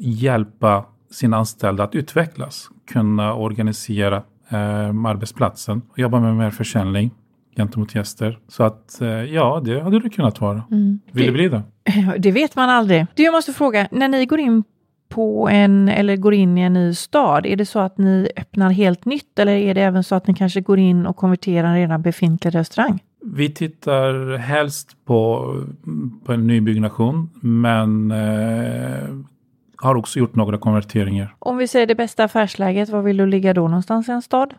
hjälpa 0.00 0.84
sina 1.10 1.36
anställda 1.36 1.84
att 1.84 1.94
utvecklas, 1.94 2.68
kunna 2.92 3.34
organisera 3.34 4.16
eh, 4.48 4.88
arbetsplatsen 4.88 5.82
och 5.90 5.98
jobba 5.98 6.20
med 6.20 6.36
mer 6.36 6.50
försäljning 6.50 7.10
gentemot 7.56 7.94
gäster. 7.94 8.38
Så 8.48 8.62
att 8.62 9.00
eh, 9.00 9.08
ja, 9.08 9.62
det 9.64 9.80
hade 9.80 10.00
det 10.00 10.10
kunnat 10.10 10.40
vara. 10.40 10.62
Mm. 10.70 11.00
Vill 11.12 11.26
det 11.26 11.32
bli 11.32 11.48
det? 11.48 11.62
Det 12.18 12.30
vet 12.30 12.56
man 12.56 12.70
aldrig. 12.70 13.06
Du, 13.14 13.22
jag 13.22 13.32
måste 13.32 13.52
fråga, 13.52 13.88
när 13.90 14.08
ni 14.08 14.26
går 14.26 14.40
in 14.40 14.64
på 15.08 15.48
en 15.48 15.88
eller 15.88 16.16
går 16.16 16.34
in 16.34 16.58
i 16.58 16.60
en 16.60 16.72
ny 16.72 16.94
stad, 16.94 17.46
är 17.46 17.56
det 17.56 17.66
så 17.66 17.78
att 17.78 17.98
ni 17.98 18.28
öppnar 18.36 18.70
helt 18.70 19.04
nytt 19.04 19.38
eller 19.38 19.52
är 19.52 19.74
det 19.74 19.82
även 19.82 20.04
så 20.04 20.14
att 20.14 20.26
ni 20.26 20.34
kanske 20.34 20.60
går 20.60 20.78
in 20.78 21.06
och 21.06 21.16
konverterar 21.16 21.68
en 21.68 21.74
redan 21.74 22.02
befintlig 22.02 22.54
restaurang? 22.54 23.02
Vi 23.26 23.50
tittar 23.50 24.36
helst 24.36 24.96
på, 25.04 25.50
på 26.24 26.32
en 26.32 26.46
nybyggnation, 26.46 27.30
men 27.40 28.10
eh, 28.10 29.08
har 29.76 29.94
också 29.94 30.18
gjort 30.18 30.34
några 30.34 30.58
konverteringar. 30.58 31.34
Om 31.38 31.56
vi 31.56 31.68
säger 31.68 31.86
det 31.86 31.94
bästa 31.94 32.24
affärsläget, 32.24 32.88
var 32.88 33.02
vill 33.02 33.16
du 33.16 33.26
ligga 33.26 33.54
då 33.54 33.68
någonstans 33.68 34.08
i 34.08 34.12
en 34.12 34.22
stad? 34.22 34.54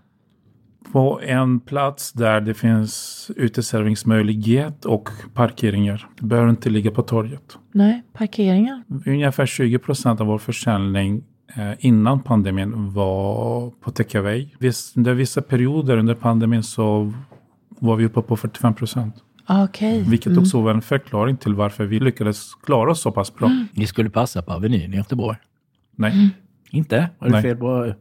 På 0.91 1.21
en 1.21 1.59
plats 1.59 2.11
där 2.11 2.41
det 2.41 2.53
finns 2.53 3.31
uteserveringsmöjlighet 3.35 4.85
och 4.85 5.09
parkeringar. 5.33 6.09
Det 6.19 6.25
behöver 6.25 6.49
inte 6.49 6.69
ligga 6.69 6.91
på 6.91 7.01
torget. 7.01 7.57
Nej, 7.71 8.03
parkeringar. 8.13 8.83
Ungefär 9.05 9.45
20 9.45 9.79
procent 9.79 10.21
av 10.21 10.27
vår 10.27 10.37
försäljning 10.37 11.23
eh, 11.55 11.71
innan 11.79 12.23
pandemin 12.23 12.93
var 12.93 13.69
på 13.69 13.91
takeaway. 13.91 14.49
Under 14.95 15.13
vissa 15.13 15.41
perioder 15.41 15.97
under 15.97 16.15
pandemin 16.15 16.63
så 16.63 17.13
var 17.79 17.95
vi 17.95 18.05
uppe 18.05 18.21
på 18.21 18.37
45 18.37 18.73
procent. 18.73 19.15
Okay. 19.63 20.03
Vilket 20.03 20.27
mm. 20.27 20.39
också 20.39 20.61
var 20.61 20.71
en 20.71 20.81
förklaring 20.81 21.37
till 21.37 21.53
varför 21.53 21.85
vi 21.85 21.99
lyckades 21.99 22.55
klara 22.55 22.91
oss 22.91 23.01
så 23.01 23.11
pass 23.11 23.35
bra. 23.35 23.47
Mm. 23.47 23.67
Ni 23.73 23.87
skulle 23.87 24.09
passa 24.09 24.41
på 24.41 24.53
Avenyn 24.53 24.93
i 24.93 24.97
Göteborg? 24.97 25.37
Nej. 25.95 26.13
Mm. 26.13 26.29
Inte? 26.69 27.09
Var 27.19 27.27
det 27.27 27.33
Nej. 27.33 27.41
fel 27.41 27.57
på 27.57 27.93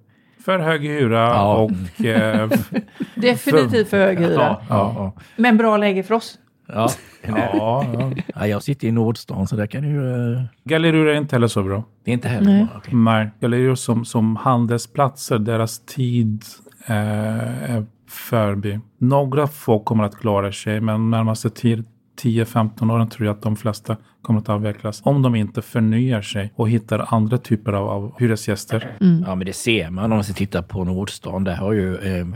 för 0.45 0.59
hög 0.59 0.83
hyra 0.83 1.19
ja. 1.19 1.57
och... 1.57 2.05
Eh, 2.05 2.51
Definitivt 3.15 3.89
för 3.89 3.97
hög 3.97 4.19
hyra. 4.19 4.57
Ja, 4.69 4.95
ja, 4.97 5.13
Men 5.37 5.57
bra 5.57 5.77
läge 5.77 6.03
för 6.03 6.15
oss. 6.15 6.39
Ja. 6.67 6.91
ja, 7.23 7.87
ja. 8.35 8.47
jag 8.47 8.63
sitter 8.63 8.89
i 8.89 8.93
Nordstan 8.93 9.47
så 9.47 9.57
där 9.57 9.67
kan 9.67 9.85
ju... 9.85 10.01
Uh... 10.01 10.43
Gallerior 10.65 11.09
är 11.09 11.15
inte 11.15 11.37
heller 11.37 11.49
så 11.49 11.63
bra. 11.63 11.85
Det 12.05 12.11
är 12.11 12.13
inte 12.13 12.29
heller 12.29 12.53
Nej. 12.53 12.65
bra? 12.65 12.79
Okay. 12.79 12.95
Nej, 12.95 13.31
Gallerior 13.41 13.75
som, 13.75 14.05
som 14.05 14.37
handelsplatser, 14.37 15.39
deras 15.39 15.79
tid 15.79 16.45
eh, 16.87 17.73
är 17.75 17.87
förbi. 18.09 18.81
Några 18.99 19.47
få 19.47 19.79
kommer 19.79 20.05
att 20.05 20.17
klara 20.17 20.53
sig, 20.53 20.81
men 20.81 21.11
närmaste 21.11 21.51
tid, 21.51 21.85
10-15 22.23 22.93
åren 22.93 23.09
tror 23.09 23.27
jag 23.27 23.37
att 23.37 23.43
de 23.43 23.57
flesta 23.57 23.97
kommer 24.25 24.41
att 24.41 24.49
avvecklas. 24.49 25.01
Om 25.05 25.23
de 25.23 25.35
inte 25.35 25.63
förnyar 25.63 26.23
sig 26.23 26.53
och 26.57 26.69
hittar 26.69 27.15
andra 27.15 27.39
typer 27.39 27.73
av, 27.73 27.89
av 27.89 28.13
hyresgäster. 28.19 28.91
Mm. 29.01 29.25
Ja 29.27 29.35
men 29.35 29.47
det 29.47 29.53
ser 29.53 29.91
man 29.91 30.05
om 30.05 30.11
man 30.11 30.25
ska 30.25 30.33
titta 30.33 30.63
på 30.63 30.85
Nordstan. 30.85 31.45
Där 31.45 31.57
har 31.57 31.73
ju 31.73 31.97
eh, 31.97 32.27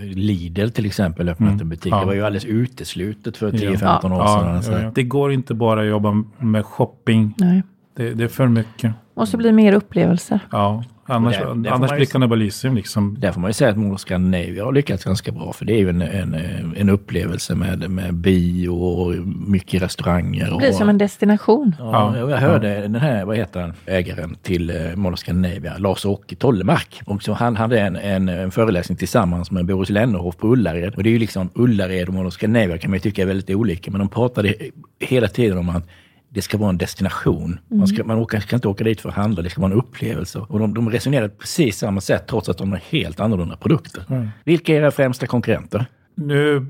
Lidl 0.00 0.68
till 0.68 0.86
exempel 0.86 1.28
öppnat 1.28 1.48
mm. 1.48 1.60
en 1.60 1.68
butik. 1.68 1.92
Ja. 1.92 2.00
Det 2.00 2.06
var 2.06 2.14
ju 2.14 2.22
alldeles 2.22 2.44
uteslutet 2.44 3.36
för 3.36 3.50
10-15 3.50 3.98
ja. 4.02 4.56
år 4.56 4.62
sedan. 4.62 4.82
Ja, 4.82 4.92
det 4.94 5.02
går 5.02 5.32
inte 5.32 5.54
bara 5.54 5.80
att 5.80 5.86
jobba 5.86 6.24
med 6.38 6.66
shopping. 6.66 7.34
Nej. 7.38 7.62
Det, 7.96 8.14
det 8.14 8.24
är 8.24 8.28
för 8.28 8.48
mycket. 8.48 8.92
Måste 9.16 9.36
bli 9.36 9.52
mer 9.52 9.72
upplevelser. 9.72 10.40
Ja, 10.50 10.84
Annars, 11.08 11.38
där, 11.38 11.54
där 11.54 11.70
annars 11.70 11.92
blir 11.92 12.06
kannibalism 12.06 12.74
liksom. 12.74 13.16
Där 13.20 13.32
får 13.32 13.40
man 13.40 13.50
ju 13.50 13.52
säga 13.52 13.70
att 13.70 13.76
Mall 13.76 13.98
Scandinavia 13.98 14.64
har 14.64 14.72
lyckats 14.72 15.04
ganska 15.04 15.32
bra. 15.32 15.52
För 15.52 15.64
det 15.64 15.72
är 15.72 15.78
ju 15.78 15.88
en, 15.88 16.02
en, 16.02 16.34
en 16.76 16.88
upplevelse 16.88 17.54
med, 17.54 17.90
med 17.90 18.14
bio 18.14 18.68
och 18.68 19.26
mycket 19.48 19.82
restauranger. 19.82 20.50
Det 20.50 20.56
blir 20.56 20.72
som 20.72 20.88
en 20.88 20.98
destination. 20.98 21.74
Ja, 21.78 22.16
ja. 22.16 22.30
jag 22.30 22.36
hörde 22.36 22.74
ja. 22.74 22.80
den 22.80 22.94
här, 22.94 23.24
vad 23.24 23.36
heter 23.36 23.60
han, 23.60 23.72
ägaren 23.86 24.36
till 24.42 24.70
eh, 24.70 24.96
Mall 24.96 25.16
Scandinavia, 25.16 25.78
Lars-Åke 25.78 26.36
Tollemark. 26.36 27.02
Och 27.06 27.22
så 27.22 27.32
han 27.32 27.56
hade 27.56 27.80
en, 27.80 27.96
en, 27.96 28.28
en 28.28 28.50
föreläsning 28.50 28.98
tillsammans 28.98 29.50
med 29.50 29.66
Boris 29.66 29.90
Lennerhoff 29.90 30.36
på 30.36 30.48
Ullared. 30.48 30.94
Och 30.94 31.02
det 31.02 31.08
är 31.08 31.12
ju 31.12 31.18
liksom 31.18 31.50
Ullared 31.54 32.08
och 32.08 32.14
Mall 32.14 32.30
Scandinavia 32.30 32.78
kan 32.78 32.90
man 32.90 32.96
ju 32.96 33.00
tycka 33.00 33.22
är 33.22 33.26
väldigt 33.26 33.56
olika. 33.56 33.90
Men 33.90 33.98
de 33.98 34.08
pratade 34.08 34.54
hela 34.98 35.28
tiden 35.28 35.58
om 35.58 35.68
att 35.68 35.88
det 36.36 36.42
ska 36.42 36.58
vara 36.58 36.70
en 36.70 36.78
destination. 36.78 37.44
Mm. 37.44 37.78
Man, 37.78 37.86
ska, 37.86 38.04
man 38.04 38.18
åka, 38.18 38.40
ska 38.40 38.56
inte 38.56 38.68
åka 38.68 38.84
dit 38.84 39.00
för 39.00 39.08
att 39.08 39.14
handla, 39.14 39.42
det 39.42 39.50
ska 39.50 39.60
vara 39.60 39.72
en 39.72 39.78
upplevelse. 39.78 40.38
Och 40.38 40.58
de, 40.58 40.74
de 40.74 40.90
resonerar 40.90 41.28
på 41.28 41.36
precis 41.36 41.78
samma 41.78 42.00
sätt 42.00 42.26
trots 42.28 42.48
att 42.48 42.58
de 42.58 42.72
har 42.72 42.78
helt 42.78 43.20
annorlunda 43.20 43.56
produkter. 43.56 44.04
Mm. 44.08 44.28
Vilka 44.44 44.72
är 44.72 44.76
era 44.76 44.90
främsta 44.90 45.26
konkurrenter? 45.26 45.86
Nu 46.14 46.66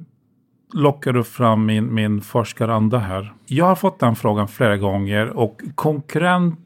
lockar 0.75 1.13
du 1.13 1.25
fram 1.25 1.67
min, 1.67 1.95
min 1.95 2.21
forskaranda 2.21 2.99
här. 2.99 3.33
Jag 3.47 3.65
har 3.65 3.75
fått 3.75 4.01
den 4.01 4.17
frågan 4.17 4.49
flera 4.49 4.77
gånger 4.77 5.27
och 5.27 5.61
konkurrent 5.75 6.59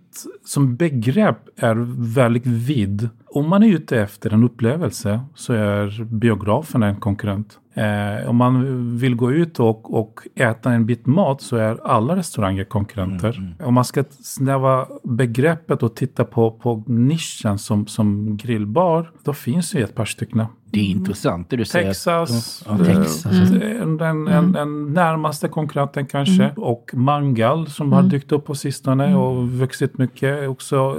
som 0.44 0.76
begrepp 0.76 1.48
är 1.56 1.74
väldigt 2.14 2.46
vid. 2.46 3.08
Om 3.26 3.48
man 3.48 3.62
är 3.62 3.68
ute 3.68 4.00
efter 4.00 4.32
en 4.32 4.44
upplevelse 4.44 5.20
så 5.34 5.52
är 5.52 6.04
biografen 6.04 6.82
en 6.82 6.96
konkurrent. 6.96 7.58
Eh, 7.80 8.28
om 8.28 8.36
man 8.36 8.96
vill 8.98 9.14
gå 9.14 9.32
ut 9.32 9.60
och, 9.60 9.94
och 10.00 10.20
äta 10.34 10.72
en 10.72 10.86
bit 10.86 11.06
mat 11.06 11.42
så 11.42 11.56
är 11.56 11.86
alla 11.86 12.16
restauranger 12.16 12.64
konkurrenter. 12.64 13.28
Mm, 13.28 13.44
mm. 13.44 13.68
Om 13.68 13.74
man 13.74 13.84
ska 13.84 14.04
snäva 14.10 14.86
begreppet 15.02 15.82
och 15.82 15.96
titta 15.96 16.24
på, 16.24 16.50
på 16.50 16.84
nischen 16.86 17.58
som, 17.58 17.86
som 17.86 18.36
grillbar, 18.36 19.10
då 19.24 19.32
finns 19.32 19.70
det 19.70 19.80
ett 19.80 19.94
par 19.94 20.04
stycken. 20.04 20.44
Det 20.64 20.80
är 20.80 20.84
intressant 20.84 21.50
det 21.50 21.56
du 21.56 21.64
säger. 21.64 21.86
Texas, 21.86 22.64
ja, 22.68 22.78
Texas. 22.78 23.26
Mm. 23.26 23.96
Den, 23.96 24.28
en, 24.28 24.56
en 24.56 24.92
närmaste 24.92 25.48
konkurrenten 25.48 26.06
kanske. 26.06 26.44
Mm. 26.44 26.54
Och 26.56 26.90
Mangal 26.92 27.66
som 27.66 27.86
mm. 27.86 27.96
har 27.96 28.02
dykt 28.02 28.32
upp 28.32 28.44
på 28.44 28.54
sistone 28.54 29.06
mm. 29.06 29.18
och 29.18 29.48
vuxit 29.48 29.98
mycket 29.98 30.48
också 30.48 30.96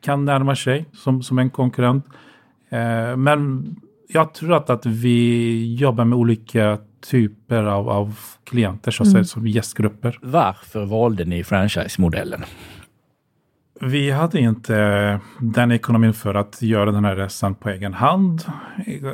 kan 0.00 0.24
närma 0.24 0.56
sig 0.56 0.86
som, 0.92 1.22
som 1.22 1.38
en 1.38 1.50
konkurrent. 1.50 2.06
Eh, 2.70 3.16
men 3.16 3.64
jag 4.12 4.34
tror 4.34 4.52
att, 4.54 4.70
att 4.70 4.86
vi 4.86 5.74
jobbar 5.74 6.04
med 6.04 6.18
olika 6.18 6.78
typer 7.10 7.64
av, 7.64 7.88
av 7.88 8.18
klienter, 8.44 8.90
så 8.90 9.02
att 9.02 9.10
säga, 9.10 9.24
som 9.24 9.46
gästgrupper. 9.46 10.18
Varför 10.22 10.84
valde 10.84 11.24
ni 11.24 11.44
franchise-modellen? 11.44 12.44
Vi 13.80 14.10
hade 14.10 14.40
inte 14.40 15.20
den 15.40 15.72
ekonomin 15.72 16.14
för 16.14 16.34
att 16.34 16.62
göra 16.62 16.92
den 16.92 17.04
här 17.04 17.16
resan 17.16 17.54
på 17.54 17.68
egen 17.70 17.94
hand. 17.94 18.44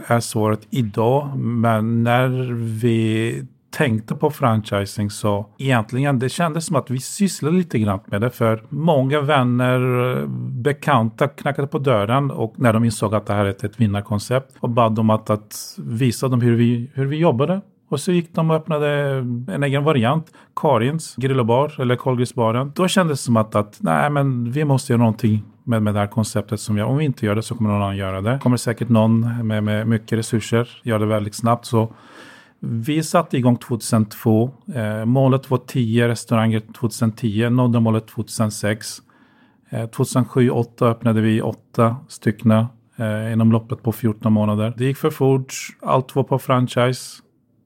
är 0.06 0.20
svaret 0.20 0.66
idag. 0.70 1.38
Men 1.38 2.02
när 2.02 2.52
vi 2.80 3.42
tänkte 3.70 4.14
på 4.14 4.30
franchising 4.30 5.10
så 5.10 5.46
egentligen 5.58 6.18
det 6.18 6.28
kändes 6.28 6.66
som 6.66 6.76
att 6.76 6.90
vi 6.90 7.00
sysslade 7.00 7.56
lite 7.56 7.78
grann 7.78 8.00
med 8.06 8.20
det. 8.20 8.30
För 8.30 8.62
många 8.68 9.20
vänner, 9.20 10.10
eh, 10.16 10.26
bekanta 10.50 11.28
knackade 11.28 11.68
på 11.68 11.78
dörren 11.78 12.30
och 12.30 12.54
när 12.56 12.72
de 12.72 12.84
insåg 12.84 13.14
att 13.14 13.26
det 13.26 13.32
här 13.32 13.44
är 13.44 13.50
ett 13.50 13.80
vinnarkoncept 13.80 14.56
och 14.60 14.70
bad 14.70 14.94
dem 14.94 15.10
att, 15.10 15.30
att 15.30 15.76
visa 15.78 16.28
dem 16.28 16.40
hur 16.40 16.56
vi, 16.56 16.90
hur 16.94 17.06
vi 17.06 17.16
jobbade. 17.16 17.60
Och 17.90 18.00
så 18.00 18.12
gick 18.12 18.34
de 18.34 18.50
och 18.50 18.56
öppnade 18.56 18.88
en 19.48 19.62
egen 19.62 19.84
variant, 19.84 20.26
Karins 20.56 21.14
grillbar 21.16 21.80
eller 21.80 21.96
kolgrisbaren. 21.96 22.72
Då 22.74 22.88
kändes 22.88 23.20
det 23.20 23.24
som 23.24 23.36
att, 23.36 23.54
att 23.54 23.78
nej 23.80 24.10
men 24.10 24.52
vi 24.52 24.64
måste 24.64 24.92
göra 24.92 24.98
någonting 24.98 25.44
med, 25.64 25.82
med 25.82 25.94
det 25.94 26.00
här 26.00 26.06
konceptet 26.06 26.60
som 26.60 26.74
vi 26.74 26.82
Om 26.82 26.96
vi 26.96 27.04
inte 27.04 27.26
gör 27.26 27.34
det 27.34 27.42
så 27.42 27.54
kommer 27.54 27.70
någon 27.70 27.82
annan 27.82 27.96
göra 27.96 28.20
det. 28.20 28.38
Kommer 28.42 28.56
säkert 28.56 28.88
någon 28.88 29.46
med, 29.46 29.64
med 29.64 29.88
mycket 29.88 30.18
resurser 30.18 30.68
göra 30.82 30.98
det 30.98 31.06
väldigt 31.06 31.34
snabbt. 31.34 31.66
Så 31.66 31.92
vi 32.60 33.02
satte 33.02 33.36
igång 33.36 33.56
2002. 33.56 34.50
Eh, 34.74 35.04
målet 35.04 35.50
var 35.50 35.58
10 35.58 36.08
restauranger 36.08 36.62
2010, 36.78 37.48
nådde 37.50 37.80
målet 37.80 38.06
2006. 38.06 39.02
Eh, 39.70 39.88
2007-2008 39.88 40.82
öppnade 40.82 41.20
vi 41.20 41.42
åtta 41.42 41.96
stycken 42.08 42.50
eh, 42.50 43.32
inom 43.32 43.52
loppet 43.52 43.82
på 43.82 43.92
14 43.92 44.32
månader. 44.32 44.74
Det 44.76 44.84
gick 44.84 44.96
för 44.96 45.10
fort, 45.10 45.54
allt 45.82 46.16
var 46.16 46.22
på 46.22 46.38
franchise. 46.38 47.22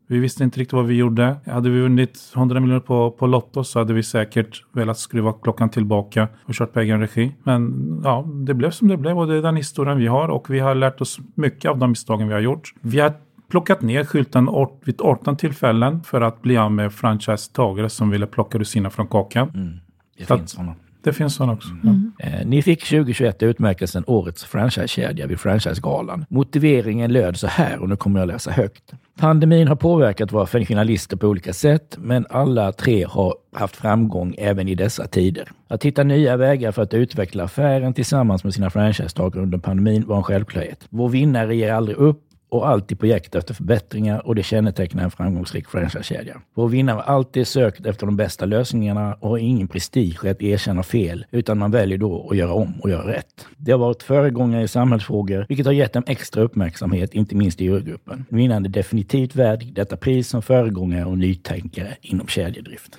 Vi 0.06 0.18
visste 0.18 0.44
inte 0.44 0.60
riktigt 0.60 0.72
vad 0.72 0.86
vi 0.86 0.94
gjorde. 0.94 1.36
Hade 1.46 1.70
vi 1.70 1.80
vunnit 1.80 2.32
100 2.36 2.60
miljoner 2.60 2.80
på, 2.80 3.10
på 3.10 3.26
Lotto 3.26 3.64
så 3.64 3.78
hade 3.78 3.92
vi 3.94 4.02
säkert 4.02 4.64
velat 4.72 4.98
skruva 4.98 5.32
klockan 5.32 5.70
tillbaka 5.70 6.28
och 6.44 6.54
kört 6.54 6.72
på 6.72 6.80
egen 6.80 7.00
regi. 7.00 7.34
Men 7.42 7.72
ja, 8.04 8.28
det 8.46 8.54
blev 8.54 8.70
som 8.70 8.88
det 8.88 8.96
blev 8.96 9.18
och 9.18 9.26
det 9.26 9.36
är 9.36 9.42
den 9.42 9.56
historien 9.56 9.98
vi 9.98 10.06
har 10.06 10.28
och 10.28 10.50
vi 10.50 10.58
har 10.58 10.74
lärt 10.74 11.00
oss 11.00 11.18
mycket 11.34 11.70
av 11.70 11.78
de 11.78 11.90
misstagen 11.90 12.28
vi 12.28 12.34
har 12.34 12.40
gjort. 12.40 12.74
Vi 12.80 13.00
har 13.00 13.12
plockat 13.52 13.82
ner 13.82 14.04
skylten 14.04 14.48
vid 14.84 15.00
18 15.00 15.36
tillfällen 15.36 16.02
för 16.02 16.20
att 16.20 16.42
bli 16.42 16.56
av 16.56 16.72
med 16.72 16.92
franchisetagare 16.92 17.88
som 17.88 18.10
ville 18.10 18.26
plocka 18.26 18.58
russinen 18.58 18.90
från 18.90 19.06
kakan. 19.06 19.50
Mm, 19.54 19.80
det 20.18 20.26
så 20.26 20.36
finns 20.36 20.50
sådana. 20.50 20.74
Det 21.02 21.12
finns 21.12 21.34
sådana 21.34 21.52
också. 21.52 21.68
Mm. 21.70 22.12
Ja. 22.18 22.26
Eh, 22.26 22.46
ni 22.46 22.62
fick 22.62 22.84
2021 22.84 23.42
utmärkelsen 23.42 24.04
Årets 24.06 24.44
franchisekedja 24.44 25.26
vid 25.26 25.40
Franchisegalan. 25.40 26.24
Motiveringen 26.28 27.12
löd 27.12 27.36
så 27.36 27.46
här, 27.46 27.78
och 27.78 27.88
nu 27.88 27.96
kommer 27.96 28.20
jag 28.20 28.26
läsa 28.26 28.50
högt. 28.50 28.92
Pandemin 29.18 29.68
har 29.68 29.76
påverkat 29.76 30.32
våra 30.32 30.46
finalister 30.46 31.16
på 31.16 31.26
olika 31.26 31.52
sätt, 31.52 31.96
men 31.98 32.26
alla 32.30 32.72
tre 32.72 33.04
har 33.04 33.34
haft 33.52 33.76
framgång 33.76 34.34
även 34.38 34.68
i 34.68 34.74
dessa 34.74 35.06
tider. 35.06 35.48
Att 35.68 35.84
hitta 35.84 36.02
nya 36.02 36.36
vägar 36.36 36.72
för 36.72 36.82
att 36.82 36.94
utveckla 36.94 37.44
affären 37.44 37.94
tillsammans 37.94 38.44
med 38.44 38.54
sina 38.54 38.70
franchisetagare 38.70 39.42
under 39.42 39.58
pandemin 39.58 40.06
var 40.06 40.16
en 40.16 40.22
självklarhet. 40.22 40.86
Vår 40.90 41.08
vinnare 41.08 41.56
ger 41.56 41.72
aldrig 41.72 41.96
upp 41.96 42.28
och 42.52 42.68
alltid 42.68 42.98
på 42.98 43.06
jakt 43.06 43.34
efter 43.34 43.54
förbättringar 43.54 44.26
och 44.26 44.34
det 44.34 44.42
kännetecknar 44.42 45.04
en 45.04 45.10
framgångsrik 45.10 45.68
franchisekedja. 45.68 46.40
Vår 46.54 46.68
vinnare 46.68 46.94
har 46.94 47.02
alltid 47.02 47.46
sökt 47.46 47.86
efter 47.86 48.06
de 48.06 48.16
bästa 48.16 48.46
lösningarna 48.46 49.14
och 49.14 49.30
har 49.30 49.38
ingen 49.38 49.68
prestige 49.68 50.24
att 50.24 50.42
erkänna 50.42 50.82
fel, 50.82 51.26
utan 51.30 51.58
man 51.58 51.70
väljer 51.70 51.98
då 51.98 52.28
att 52.30 52.36
göra 52.36 52.52
om 52.52 52.80
och 52.80 52.90
göra 52.90 53.12
rätt. 53.12 53.46
Det 53.56 53.72
har 53.72 53.78
varit 53.78 54.02
föregångare 54.02 54.62
i 54.62 54.68
samhällsfrågor, 54.68 55.46
vilket 55.48 55.66
har 55.66 55.72
gett 55.72 55.92
dem 55.92 56.02
extra 56.06 56.42
uppmärksamhet, 56.42 57.14
inte 57.14 57.34
minst 57.34 57.60
i 57.60 57.64
jurygruppen. 57.64 58.24
Vinnaren 58.28 58.64
är 58.64 58.68
definitivt 58.68 59.36
värd 59.36 59.66
detta 59.72 59.96
pris 59.96 60.28
som 60.28 60.42
föregångare 60.42 61.04
och 61.04 61.18
nytänkare 61.18 61.96
inom 62.00 62.26
kedjedrift. 62.26 62.98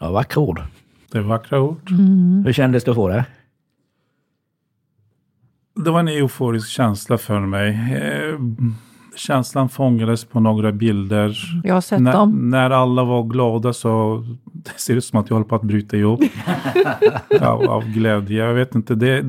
Ja, 0.00 0.10
vackra 0.10 0.42
ord. 0.42 0.62
Det 1.12 1.18
är 1.18 1.22
vackra 1.22 1.60
ord. 1.60 1.90
Mm. 1.90 2.42
Hur 2.46 2.52
kändes 2.52 2.84
det 2.84 2.90
att 2.90 2.96
få 2.96 3.08
det? 3.08 3.24
Det 5.84 5.90
var 5.90 6.00
en 6.00 6.08
euforisk 6.08 6.68
känsla 6.68 7.18
för 7.18 7.40
mig. 7.40 7.70
Eh, 7.70 8.38
känslan 9.16 9.68
fångades 9.68 10.24
på 10.24 10.40
några 10.40 10.72
bilder. 10.72 11.36
Jag 11.64 11.74
har 11.74 11.80
sett 11.80 12.00
när, 12.00 12.12
dem. 12.12 12.50
När 12.50 12.70
alla 12.70 13.04
var 13.04 13.22
glada 13.22 13.72
så 13.72 14.24
det 14.52 14.80
ser 14.80 14.96
ut 14.96 15.04
som 15.04 15.20
att 15.20 15.30
jag 15.30 15.34
håller 15.34 15.48
på 15.48 15.54
att 15.54 15.62
bryta 15.62 15.96
ihop. 15.96 16.20
av, 17.40 17.62
av 17.70 17.84
glädje. 17.84 18.44
Jag 18.44 18.54
vet 18.54 18.74
inte. 18.74 18.94
Det, 18.94 19.24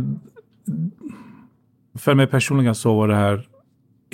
för 1.97 2.15
mig 2.15 2.27
personligen 2.27 2.75
så 2.75 2.95
var 2.95 3.07
det 3.07 3.15
här 3.15 3.47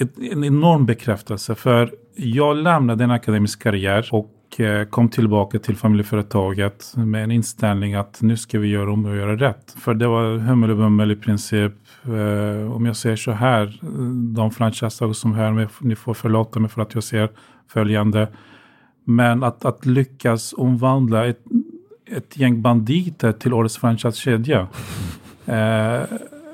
ett, 0.01 0.19
en 0.31 0.43
enorm 0.43 0.85
bekräftelse. 0.85 1.55
För 1.55 1.91
jag 2.15 2.57
lämnade 2.57 3.03
en 3.03 3.11
akademisk 3.11 3.63
karriär 3.63 4.09
och 4.11 4.31
och 4.49 4.59
eh, 4.59 4.85
kom 4.85 5.09
tillbaka 5.09 5.59
till 5.59 5.75
familjeföretaget 5.75 6.93
med 6.95 7.23
en 7.23 7.31
inställning 7.31 7.93
att 7.93 8.21
nu 8.21 8.37
ska 8.37 8.59
vi 8.59 8.67
göra 8.67 8.91
om 8.93 9.05
och 9.05 9.15
göra 9.15 9.35
rätt. 9.35 9.75
För 9.77 9.93
det 9.93 10.07
var 10.07 10.37
hummel 10.37 10.71
och 10.71 10.77
bummel 10.77 11.11
i 11.11 11.15
princip. 11.15 11.73
Eh, 12.03 12.71
om 12.75 12.85
jag 12.85 12.95
säger 12.95 13.15
så 13.15 13.31
här, 13.31 13.79
de 14.35 14.51
franchisetagare 14.51 15.13
som 15.13 15.33
hör 15.33 15.51
mig, 15.51 15.67
ni 15.79 15.95
får 15.95 16.13
förlåta 16.13 16.59
mig 16.59 16.69
för 16.69 16.81
att 16.81 16.93
jag 16.93 17.03
säger 17.03 17.29
följande. 17.67 18.27
Men 19.03 19.43
att, 19.43 19.65
att 19.65 19.85
lyckas 19.85 20.53
omvandla 20.57 21.25
ett, 21.25 21.43
ett 22.07 22.37
gäng 22.37 22.61
banditer 22.61 23.31
till 23.31 23.53
årets 23.53 23.77
franchisekedja. 23.77 24.67
Eh, 25.45 26.01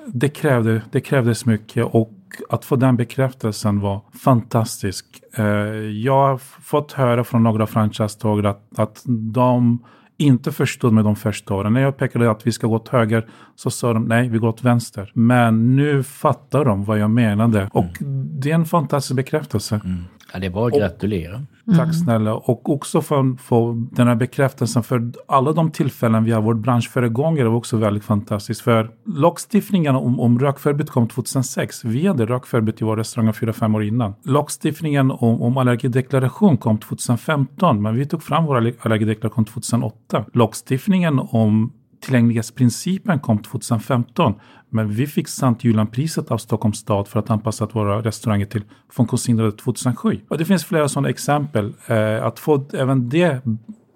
det, 0.07 0.29
krävde, 0.29 0.81
det 0.91 1.01
krävdes 1.01 1.45
mycket 1.45 1.85
och 1.85 2.11
att 2.49 2.65
få 2.65 2.75
den 2.75 2.97
bekräftelsen 2.97 3.79
var 3.79 4.01
fantastisk. 4.23 5.05
Eh, 5.37 5.45
jag 5.45 6.27
har 6.27 6.37
fått 6.37 6.91
höra 6.91 7.23
från 7.23 7.43
några 7.43 7.67
franchisetagare 7.67 8.49
att, 8.49 8.79
att 8.79 9.01
de 9.33 9.79
inte 10.17 10.51
förstod 10.51 10.93
med 10.93 11.03
de 11.03 11.15
första 11.15 11.53
åren. 11.53 11.73
När 11.73 11.81
jag 11.81 11.97
pekade 11.97 12.31
att 12.31 12.47
vi 12.47 12.51
ska 12.51 12.67
gå 12.67 12.75
åt 12.75 12.87
höger 12.87 13.27
så 13.55 13.71
sa 13.71 13.93
de 13.93 14.03
nej, 14.03 14.29
vi 14.29 14.37
går 14.37 14.47
åt 14.47 14.63
vänster. 14.63 15.11
Men 15.13 15.75
nu 15.75 16.03
fattar 16.03 16.65
de 16.65 16.83
vad 16.83 16.99
jag 16.99 17.09
menade 17.09 17.69
och 17.73 18.01
mm. 18.01 18.39
det 18.39 18.51
är 18.51 18.55
en 18.55 18.65
fantastisk 18.65 19.15
bekräftelse. 19.15 19.81
Mm. 19.85 20.03
Ja, 20.33 20.39
det 20.39 20.49
bara 20.49 20.67
att 20.67 20.73
gratulera. 20.73 21.35
Mm. 21.67 21.77
Tack 21.77 21.95
snälla. 21.95 22.33
Och 22.33 22.69
också 22.69 23.01
för 23.01 23.37
få 23.37 23.87
den 23.91 24.07
här 24.07 24.15
bekräftelsen 24.15 24.83
för 24.83 25.11
alla 25.27 25.51
de 25.51 25.71
tillfällen 25.71 26.23
vi 26.23 26.31
har 26.31 26.41
varit 26.41 26.59
branschföregångare 26.59 27.47
var 27.47 27.55
också 27.55 27.77
väldigt 27.77 28.03
fantastiskt. 28.03 28.61
För 28.61 28.91
lagstiftningen 29.05 29.95
om, 29.95 30.19
om 30.19 30.39
rökförbud 30.39 30.89
kom 30.89 31.07
2006. 31.07 31.85
Vi 31.85 32.07
hade 32.07 32.25
rökförbud 32.25 32.81
i 32.81 32.85
våra 32.85 32.99
restauranger 32.99 33.33
fyra, 33.33 33.53
fem 33.53 33.75
år 33.75 33.83
innan. 33.83 34.13
Lagstiftningen 34.23 35.11
om, 35.11 35.41
om 35.41 35.57
allergideklaration 35.57 36.57
kom 36.57 36.77
2015, 36.77 37.81
men 37.81 37.95
vi 37.95 38.05
tog 38.05 38.23
fram 38.23 38.45
vår 38.45 38.55
allergideklaration 38.55 39.45
2008. 39.45 40.25
Lagstiftningen 40.33 41.19
om 41.19 41.71
tillgänglighetsprincipen 41.99 43.19
kom 43.19 43.43
2015. 43.43 44.33
Men 44.69 44.89
vi 44.89 45.07
fick 45.07 45.27
Sant 45.27 45.63
Julan-priset 45.63 46.31
av 46.31 46.37
Stockholms 46.37 46.77
stad 46.77 47.07
för 47.07 47.19
att 47.19 47.29
anpassa 47.29 47.65
våra 47.65 48.01
restauranger 48.01 48.45
till 48.45 48.63
funktionshindrade 48.89 49.51
2007. 49.51 50.19
Och 50.27 50.37
det 50.37 50.45
finns 50.45 50.65
flera 50.65 50.89
sådana 50.89 51.09
exempel. 51.09 51.73
Eh, 51.87 52.25
att 52.25 52.39
få 52.39 52.65
även 52.73 53.09
det, 53.09 53.41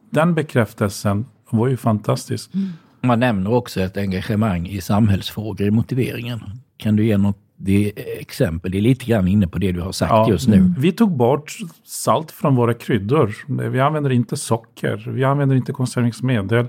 den 0.10 0.34
bekräftelsen 0.34 1.26
var 1.50 1.68
ju 1.68 1.78
fantastiskt. 1.78 2.54
Mm. 2.54 2.70
Man 3.02 3.20
nämner 3.20 3.54
också 3.54 3.82
ett 3.82 3.98
engagemang 3.98 4.68
i 4.68 4.82
samhällsfrågor 4.82 5.68
i 5.68 5.72
motiveringen. 5.72 6.40
Kan 6.78 6.96
du 6.96 7.06
ge 7.06 7.18
något 7.18 7.38
det 7.62 7.94
exempel, 8.20 8.72
det 8.72 8.78
är 8.78 8.82
lite 8.82 9.06
grann 9.06 9.28
inne 9.28 9.48
på 9.48 9.60
det 9.60 9.72
du 9.72 9.82
har 9.82 9.92
sagt 9.92 10.12
ja, 10.12 10.30
just 10.30 10.48
nu. 10.48 10.74
Vi 10.78 10.92
tog 10.92 11.18
bort 11.18 11.58
salt 11.84 12.32
från 12.32 12.56
våra 12.56 12.74
kryddor. 12.74 13.36
Vi 13.70 13.80
använder 13.80 14.10
inte 14.10 14.38
socker, 14.38 15.12
vi 15.14 15.24
använder 15.24 15.56
inte 15.56 15.74
konserveringsmedel. 15.74 16.68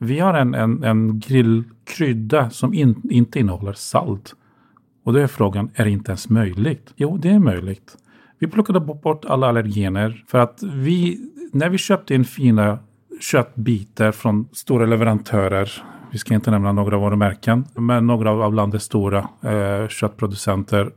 Vi 0.00 0.18
har 0.18 0.34
en, 0.34 0.54
en, 0.54 0.84
en 0.84 1.18
grillkrydda 1.18 2.50
som 2.50 2.74
in, 2.74 3.02
inte 3.10 3.38
innehåller 3.38 3.72
salt. 3.72 4.34
Och 5.04 5.12
då 5.12 5.18
är 5.18 5.26
frågan, 5.26 5.70
är 5.74 5.84
det 5.84 5.90
inte 5.90 6.10
ens 6.10 6.28
möjligt? 6.28 6.92
Jo, 6.96 7.16
det 7.16 7.28
är 7.28 7.38
möjligt. 7.38 7.96
Vi 8.38 8.46
plockade 8.46 8.80
bort 8.80 9.24
alla 9.24 9.48
allergener 9.48 10.24
för 10.28 10.38
att 10.38 10.62
vi, 10.62 11.18
när 11.52 11.68
vi 11.68 11.78
köpte 11.78 12.14
in 12.14 12.24
fina 12.24 12.78
köttbitar 13.20 14.12
från 14.12 14.48
stora 14.52 14.86
leverantörer 14.86 15.82
vi 16.10 16.18
ska 16.18 16.34
inte 16.34 16.50
nämna 16.50 16.72
några 16.72 16.98
varumärken, 16.98 17.64
men 17.74 18.06
några 18.06 18.30
av 18.30 18.54
landets 18.54 18.84
stora 18.84 19.28
eh, 19.42 19.88
köttproducenter. 19.88 20.90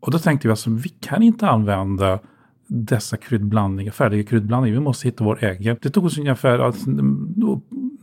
Och 0.00 0.10
då 0.10 0.18
tänkte 0.18 0.48
vi 0.48 0.50
alltså, 0.50 0.70
vi 0.70 0.88
kan 0.88 1.22
inte 1.22 1.48
använda 1.48 2.18
dessa 2.66 3.16
kryddblandningar, 3.16 3.92
färdiga 3.92 4.22
kryddblandningar. 4.22 4.78
Vi 4.78 4.84
måste 4.84 5.08
hitta 5.08 5.24
vår 5.24 5.44
egen. 5.44 5.76
Det 5.82 5.90
tog 5.90 6.04
oss 6.04 6.18
ungefär 6.18 6.58
alltså, 6.58 6.90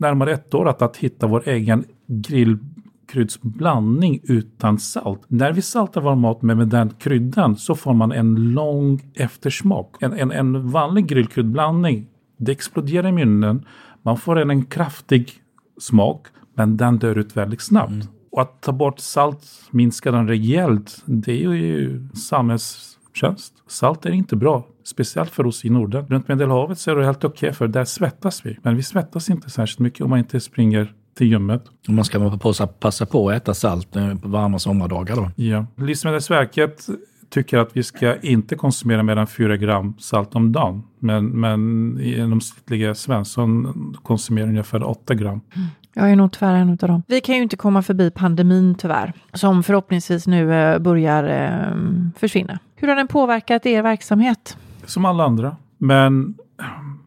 närmare 0.03 0.33
ett 0.33 0.53
år 0.53 0.69
att, 0.69 0.81
att 0.81 0.97
hitta 0.97 1.27
vår 1.27 1.49
egen 1.49 1.85
grillkryddsblandning 2.07 4.19
utan 4.23 4.79
salt. 4.79 5.21
När 5.27 5.53
vi 5.53 5.61
saltar 5.61 6.01
vår 6.01 6.15
mat 6.15 6.41
med, 6.41 6.57
med 6.57 6.67
den 6.67 6.89
kryddan 6.89 7.55
så 7.55 7.75
får 7.75 7.93
man 7.93 8.11
en 8.11 8.53
lång 8.53 9.01
eftersmak. 9.13 9.95
En, 9.99 10.13
en, 10.13 10.31
en 10.31 10.71
vanlig 10.71 11.07
grillkryddblandning, 11.07 12.07
det 12.37 12.51
exploderar 12.51 13.07
i 13.07 13.11
munnen. 13.11 13.65
Man 14.01 14.17
får 14.17 14.39
en, 14.39 14.49
en 14.49 14.65
kraftig 14.65 15.31
smak, 15.79 16.27
men 16.55 16.77
den 16.77 16.97
dör 16.97 17.17
ut 17.17 17.37
väldigt 17.37 17.61
snabbt. 17.61 17.91
Mm. 17.91 18.07
Och 18.31 18.41
att 18.41 18.61
ta 18.61 18.71
bort 18.71 18.99
salt, 18.99 19.45
minska 19.71 20.11
den 20.11 20.27
rejält, 20.27 21.03
det 21.05 21.43
är 21.43 21.53
ju 21.53 22.07
samhällstjänst. 22.13 23.53
Salt 23.67 24.05
är 24.05 24.11
inte 24.11 24.35
bra, 24.35 24.67
speciellt 24.83 25.29
för 25.29 25.45
oss 25.45 25.65
i 25.65 25.69
Norden. 25.69 26.05
Runt 26.07 26.27
Medelhavet 26.27 26.79
så 26.79 26.91
är 26.91 26.95
det 26.95 27.05
helt 27.05 27.23
okej 27.23 27.47
okay 27.47 27.53
för 27.53 27.67
där 27.67 27.85
svettas 27.85 28.45
vi. 28.45 28.57
Men 28.61 28.75
vi 28.75 28.83
svettas 28.83 29.29
inte 29.29 29.49
särskilt 29.49 29.79
mycket 29.79 30.01
om 30.01 30.09
man 30.09 30.19
inte 30.19 30.39
springer 30.39 30.93
till 31.17 31.27
gymmet. 31.27 31.63
Man 31.87 32.05
ska 32.05 32.37
passa, 32.37 32.67
passa 32.67 33.05
på 33.05 33.29
att 33.29 33.35
äta 33.35 33.53
salt 33.53 33.95
eh, 33.95 34.15
på 34.15 34.27
varma 34.27 34.59
sommardagar 34.59 35.15
då? 35.15 35.31
Ja. 35.35 35.65
Livsmedelsverket 35.77 36.87
tycker 37.29 37.57
att 37.57 37.77
vi 37.77 37.83
ska 37.83 38.15
inte 38.15 38.55
konsumera 38.55 39.03
mer 39.03 39.15
än 39.15 39.27
4 39.27 39.57
gram 39.57 39.93
salt 39.99 40.35
om 40.35 40.51
dagen. 40.51 40.83
Men, 40.99 41.25
men 41.25 41.97
genomsnittliga 42.01 42.95
Svensson 42.95 43.97
konsumerar 44.03 44.47
ungefär 44.47 44.83
8 44.83 45.13
gram. 45.13 45.41
Mm. 45.55 45.67
Jag 45.93 46.11
är 46.11 46.15
nog 46.15 46.31
tyvärr 46.31 46.55
en 46.55 46.69
av 46.69 46.77
dem. 46.77 47.03
Vi 47.07 47.21
kan 47.21 47.35
ju 47.35 47.41
inte 47.43 47.57
komma 47.57 47.81
förbi 47.81 48.11
pandemin 48.11 48.75
tyvärr, 48.75 49.13
som 49.33 49.63
förhoppningsvis 49.63 50.27
nu 50.27 50.53
eh, 50.53 50.79
börjar 50.79 51.23
eh, 51.23 51.77
försvinna. 52.17 52.59
Hur 52.75 52.87
har 52.87 52.95
den 52.95 53.07
påverkat 53.07 53.65
er 53.65 53.81
verksamhet? 53.81 54.57
Som 54.85 55.05
alla 55.05 55.23
andra, 55.23 55.57
men 55.77 56.35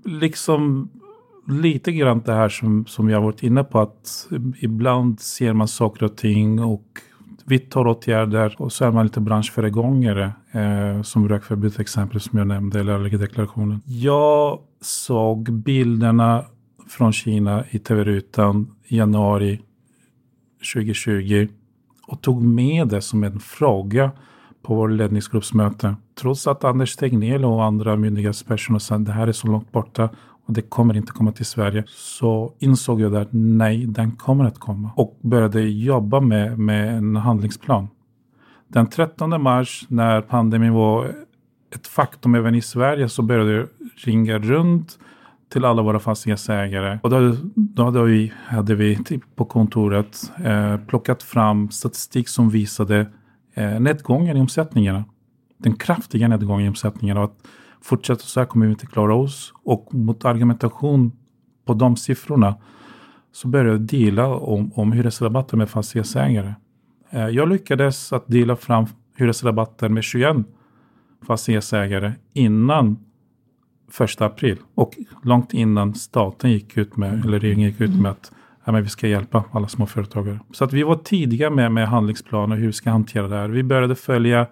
liksom 0.04 0.88
lite 1.48 1.92
grann 1.92 2.22
det 2.24 2.32
här 2.32 2.48
som, 2.48 2.86
som 2.86 3.10
jag 3.10 3.20
varit 3.20 3.42
inne 3.42 3.64
på 3.64 3.80
att 3.80 4.28
ibland 4.60 5.20
ser 5.20 5.52
man 5.52 5.68
saker 5.68 6.04
och 6.04 6.16
ting 6.16 6.60
och 6.60 7.00
vidtar 7.44 7.86
åtgärder 7.86 8.54
och 8.58 8.72
så 8.72 8.84
är 8.84 8.90
man 8.90 9.04
lite 9.06 9.20
branschföregångare 9.20 10.32
eh, 10.52 11.02
som 11.02 11.28
rökförbud 11.28 11.72
till 11.72 11.80
exempel 11.80 12.20
som 12.20 12.38
jag 12.38 12.48
nämnde 12.48 12.80
eller 12.80 12.92
allergideklarationen. 12.92 13.80
Jag 13.84 14.58
såg 14.80 15.52
bilderna 15.52 16.44
från 16.88 17.12
Kina 17.12 17.64
i 17.70 17.78
tv-rutan 17.78 18.74
i 18.84 18.96
januari 18.96 19.60
2020 20.74 21.48
och 22.06 22.20
tog 22.20 22.42
med 22.42 22.88
det 22.88 23.00
som 23.00 23.24
en 23.24 23.40
fråga 23.40 24.10
på 24.66 24.74
vår 24.74 24.88
ledningsgruppsmöte. 24.88 25.96
Trots 26.20 26.46
att 26.46 26.64
Anders 26.64 26.96
Tegnell 26.96 27.44
och 27.44 27.64
andra 27.64 27.96
myndighetspersoner 27.96 28.78
sa 28.78 28.94
att 28.94 29.04
det 29.04 29.12
här 29.12 29.26
är 29.26 29.32
så 29.32 29.46
långt 29.46 29.72
borta 29.72 30.08
och 30.46 30.52
det 30.54 30.62
kommer 30.62 30.96
inte 30.96 31.12
komma 31.12 31.32
till 31.32 31.46
Sverige. 31.46 31.84
Så 31.86 32.52
insåg 32.58 33.00
jag 33.00 33.16
att 33.16 33.28
nej, 33.30 33.86
den 33.86 34.10
kommer 34.10 34.44
att 34.44 34.58
komma. 34.58 34.90
Och 34.96 35.18
började 35.22 35.60
jobba 35.60 36.20
med, 36.20 36.58
med 36.58 36.96
en 36.96 37.16
handlingsplan. 37.16 37.88
Den 38.68 38.86
13 38.86 39.42
mars 39.42 39.84
när 39.88 40.20
pandemin 40.20 40.72
var 40.72 41.06
ett 41.74 41.86
faktum 41.86 42.34
även 42.34 42.54
i 42.54 42.60
Sverige 42.60 43.08
så 43.08 43.22
började 43.22 43.52
jag 43.52 43.68
ringa 43.96 44.38
runt 44.38 44.98
till 45.52 45.64
alla 45.64 45.82
våra 45.82 45.98
fastighetsägare. 45.98 46.98
Och 47.02 47.10
då, 47.10 47.36
då 47.54 47.84
hade 47.84 48.02
vi, 48.02 48.32
hade 48.46 48.74
vi 48.74 48.96
typ 49.04 49.36
på 49.36 49.44
kontoret 49.44 50.32
eh, 50.44 50.76
plockat 50.76 51.22
fram 51.22 51.70
statistik 51.70 52.28
som 52.28 52.50
visade 52.50 53.06
eh, 53.56 53.80
nedgången 53.80 54.36
i 54.36 54.40
omsättningarna. 54.40 55.04
Den 55.58 55.76
kraftiga 55.76 56.28
nedgången 56.28 56.66
i 56.66 56.68
omsättningarna. 56.68 57.20
Och 57.20 57.30
att 57.30 57.46
fortsätter 57.80 58.24
så 58.24 58.40
här 58.40 58.46
kommer 58.46 58.66
vi 58.66 58.72
inte 58.72 58.86
klara 58.86 59.14
oss. 59.14 59.52
Och 59.64 59.94
mot 59.94 60.24
argumentation 60.24 61.12
på 61.64 61.74
de 61.74 61.96
siffrorna 61.96 62.56
så 63.32 63.48
började 63.48 63.70
jag 63.70 63.80
dela 63.80 64.26
om, 64.26 64.72
om 64.74 64.92
hyresrabatter 64.92 65.56
med 65.56 65.70
fastighetsägare. 65.70 66.54
Eh, 67.10 67.28
jag 67.28 67.48
lyckades 67.48 68.12
att 68.12 68.26
dela 68.26 68.56
fram 68.56 68.86
hyresrabatter 69.16 69.88
med 69.88 70.04
21 70.04 70.36
fastighetsägare 71.26 72.12
innan 72.32 72.98
första 73.90 74.26
april 74.26 74.58
och 74.74 74.98
långt 75.22 75.54
innan 75.54 75.94
staten 75.94 76.50
gick 76.50 76.76
ut 76.76 76.96
med, 76.96 77.24
eller 77.24 77.40
regeringen 77.40 77.70
gick 77.70 77.80
ut 77.80 78.00
med 78.00 78.10
att 78.10 78.32
ja, 78.66 78.72
men 78.72 78.82
vi 78.82 78.88
ska 78.88 79.08
hjälpa 79.08 79.44
alla 79.52 79.68
småföretagare. 79.68 80.40
Så 80.52 80.64
att 80.64 80.72
vi 80.72 80.82
var 80.82 80.96
tidiga 80.96 81.50
med, 81.50 81.72
med 81.72 81.88
handlingsplaner 81.88 82.56
hur 82.56 82.66
vi 82.66 82.72
ska 82.72 82.90
hantera 82.90 83.28
det 83.28 83.36
här. 83.36 83.48
Vi 83.48 83.62
började 83.62 83.94
följa 83.94 84.46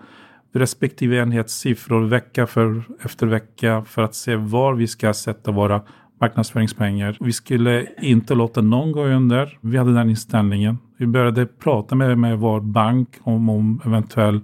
respektive 0.52 1.16
enhets 1.16 1.54
siffror 1.54 2.06
vecka 2.06 2.46
för, 2.46 2.82
efter 3.04 3.26
vecka 3.26 3.84
för 3.86 4.02
att 4.02 4.14
se 4.14 4.36
var 4.36 4.74
vi 4.74 4.86
ska 4.86 5.14
sätta 5.14 5.50
våra 5.50 5.82
marknadsföringspengar. 6.20 7.16
Vi 7.20 7.32
skulle 7.32 7.86
inte 7.98 8.34
låta 8.34 8.60
någon 8.60 8.92
gå 8.92 9.04
under. 9.04 9.58
Vi 9.60 9.78
hade 9.78 9.94
den 9.94 10.10
inställningen. 10.10 10.78
Vi 10.96 11.06
började 11.06 11.46
prata 11.46 11.94
med, 11.94 12.18
med 12.18 12.38
vår 12.38 12.60
bank 12.60 13.08
om, 13.22 13.48
om 13.48 13.80
eventuell 13.84 14.40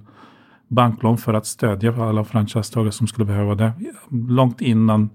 banklån 0.68 1.18
för 1.18 1.34
att 1.34 1.46
stödja 1.46 2.04
alla 2.04 2.24
franchisetagare 2.24 2.92
som 2.92 3.06
skulle 3.06 3.24
behöva 3.24 3.54
det. 3.54 3.72
Långt 4.28 4.60
innan 4.60 5.10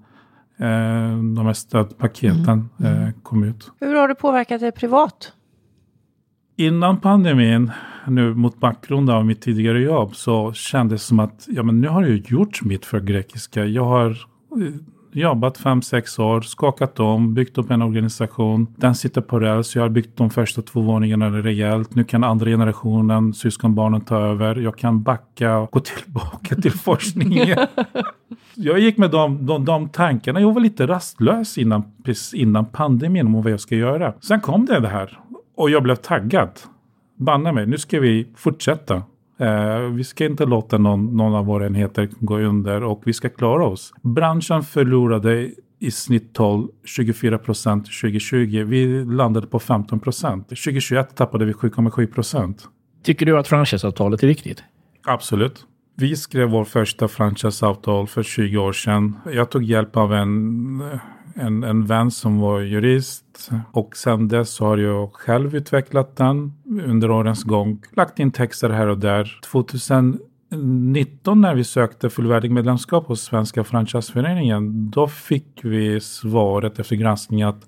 de 1.35 1.45
här 1.45 1.53
stödpaketen 1.53 2.69
mm. 2.79 3.03
eh, 3.03 3.09
kom 3.23 3.43
ut. 3.43 3.71
Hur 3.79 3.95
har 3.95 4.07
det 4.07 4.15
påverkat 4.15 4.61
dig 4.61 4.71
privat? 4.71 5.33
Innan 6.57 6.99
pandemin, 6.99 7.71
nu 8.07 8.33
mot 8.33 8.59
bakgrund 8.59 9.09
av 9.09 9.25
mitt 9.25 9.41
tidigare 9.41 9.81
jobb, 9.81 10.15
så 10.15 10.53
kändes 10.53 11.01
det 11.01 11.07
som 11.07 11.19
att 11.19 11.47
ja, 11.47 11.63
men 11.63 11.81
nu 11.81 11.87
har 11.87 12.03
jag 12.03 12.17
gjort 12.17 12.63
mitt 12.63 12.85
för 12.85 12.99
grekiska. 12.99 13.65
Jag 13.65 13.85
har 13.85 14.09
eh, 14.09 14.15
jobbat 15.21 15.57
fem 15.57 15.81
sex 15.81 16.19
år, 16.19 16.41
skakat 16.41 16.99
om, 16.99 17.33
byggt 17.33 17.57
upp 17.57 17.71
en 17.71 17.81
organisation. 17.81 18.67
Den 18.75 18.95
sitter 18.95 19.21
på 19.21 19.39
räls. 19.39 19.75
Jag 19.75 19.81
har 19.81 19.89
byggt 19.89 20.17
de 20.17 20.29
första 20.29 20.61
två 20.61 20.81
våningarna 20.81 21.29
rejält. 21.29 21.95
Nu 21.95 22.03
kan 22.03 22.23
andra 22.23 22.45
generationen, 22.45 23.33
syskonbarnen 23.33 24.01
ta 24.01 24.17
över. 24.17 24.55
Jag 24.55 24.77
kan 24.77 25.03
backa 25.03 25.57
och 25.57 25.71
gå 25.71 25.79
tillbaka 25.79 26.55
till 26.55 26.71
forskningen. 26.71 27.57
jag 28.55 28.79
gick 28.79 28.97
med 28.97 29.11
de, 29.11 29.45
de, 29.45 29.65
de 29.65 29.89
tankarna. 29.89 30.41
Jag 30.41 30.53
var 30.53 30.61
lite 30.61 30.87
rastlös 30.87 31.57
innan, 31.57 31.83
innan 32.33 32.65
pandemin 32.65 33.27
om 33.27 33.41
vad 33.41 33.51
jag 33.51 33.59
ska 33.59 33.75
göra. 33.75 34.13
Sen 34.21 34.41
kom 34.41 34.65
det 34.65 34.79
det 34.79 34.87
här 34.87 35.19
och 35.57 35.69
jag 35.69 35.83
blev 35.83 35.95
taggad. 35.95 36.49
Banna 37.17 37.51
mig, 37.51 37.65
nu 37.65 37.77
ska 37.77 37.99
vi 37.99 38.27
fortsätta. 38.35 39.03
Eh, 39.37 39.79
vi 39.79 40.03
ska 40.03 40.25
inte 40.25 40.45
låta 40.45 40.77
någon, 40.77 41.17
någon 41.17 41.35
av 41.35 41.45
våra 41.45 41.65
enheter 41.65 42.09
gå 42.19 42.39
under 42.39 42.83
och 42.83 43.01
vi 43.05 43.13
ska 43.13 43.29
klara 43.29 43.65
oss. 43.65 43.93
Branschen 44.01 44.63
förlorade 44.63 45.51
i 45.79 45.91
snitt 45.91 46.33
12, 46.33 46.67
24 46.85 47.37
procent 47.37 47.85
2020. 47.85 48.63
Vi 48.67 49.05
landade 49.05 49.47
på 49.47 49.59
15 49.59 49.99
procent. 49.99 50.47
2021 50.47 51.15
tappade 51.15 51.45
vi 51.45 51.53
7,7 51.53 52.07
procent. 52.07 52.67
Tycker 53.03 53.25
du 53.25 53.37
att 53.37 53.47
franchiseavtalet 53.47 54.23
är 54.23 54.27
viktigt? 54.27 54.63
Absolut. 55.07 55.65
Vi 55.97 56.15
skrev 56.15 56.49
vår 56.49 56.63
första 56.63 57.07
franchiseavtal 57.07 58.07
för 58.07 58.23
20 58.23 58.57
år 58.57 58.73
sedan. 58.73 59.17
Jag 59.33 59.51
tog 59.51 59.63
hjälp 59.63 59.97
av 59.97 60.13
en 60.13 60.81
en, 61.35 61.63
en 61.63 61.85
vän 61.85 62.11
som 62.11 62.39
var 62.39 62.59
jurist 62.59 63.51
och 63.71 63.97
sen 63.97 64.27
dess 64.27 64.59
har 64.59 64.77
jag 64.77 65.13
själv 65.13 65.55
utvecklat 65.55 66.15
den 66.15 66.53
under 66.85 67.11
årens 67.11 67.43
gång. 67.43 67.81
Lagt 67.91 68.19
in 68.19 68.31
texter 68.31 68.69
här 68.69 68.87
och 68.87 68.97
där. 68.97 69.39
2019 69.51 71.41
när 71.41 71.55
vi 71.55 71.63
sökte 71.63 72.09
fullvärdig 72.09 72.51
medlemskap 72.51 73.07
hos 73.07 73.21
Svenska 73.21 73.63
Franchiseföreningen 73.63 74.89
då 74.91 75.07
fick 75.07 75.59
vi 75.63 75.99
svaret 75.99 76.79
efter 76.79 76.95
granskning 76.95 77.43
att 77.43 77.65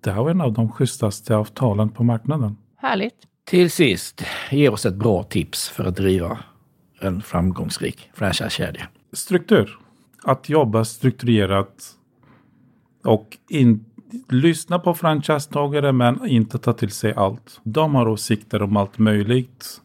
det 0.00 0.10
här 0.10 0.22
var 0.22 0.30
en 0.30 0.40
av 0.40 0.52
de 0.52 0.72
schysstaste 0.72 1.36
avtalen 1.36 1.88
på 1.88 2.04
marknaden. 2.04 2.56
Härligt. 2.76 3.14
Till 3.44 3.70
sist, 3.70 4.24
ge 4.50 4.68
oss 4.68 4.86
ett 4.86 4.94
bra 4.94 5.22
tips 5.22 5.68
för 5.68 5.84
att 5.84 5.96
driva 5.96 6.38
en 7.00 7.22
framgångsrik 7.22 8.10
franchisekedja. 8.14 8.88
Struktur. 9.12 9.78
Att 10.22 10.48
jobba 10.48 10.84
strukturerat 10.84 11.97
och 13.08 13.38
in, 13.48 13.84
lyssna 14.28 14.78
på 14.78 14.94
franchisetagare 14.94 15.92
men 15.92 16.26
inte 16.28 16.58
ta 16.58 16.72
till 16.72 16.90
sig 16.90 17.12
allt. 17.14 17.60
De 17.62 17.94
har 17.94 18.08
åsikter 18.08 18.62
om 18.62 18.76
allt 18.76 18.98
möjligt. 18.98 19.80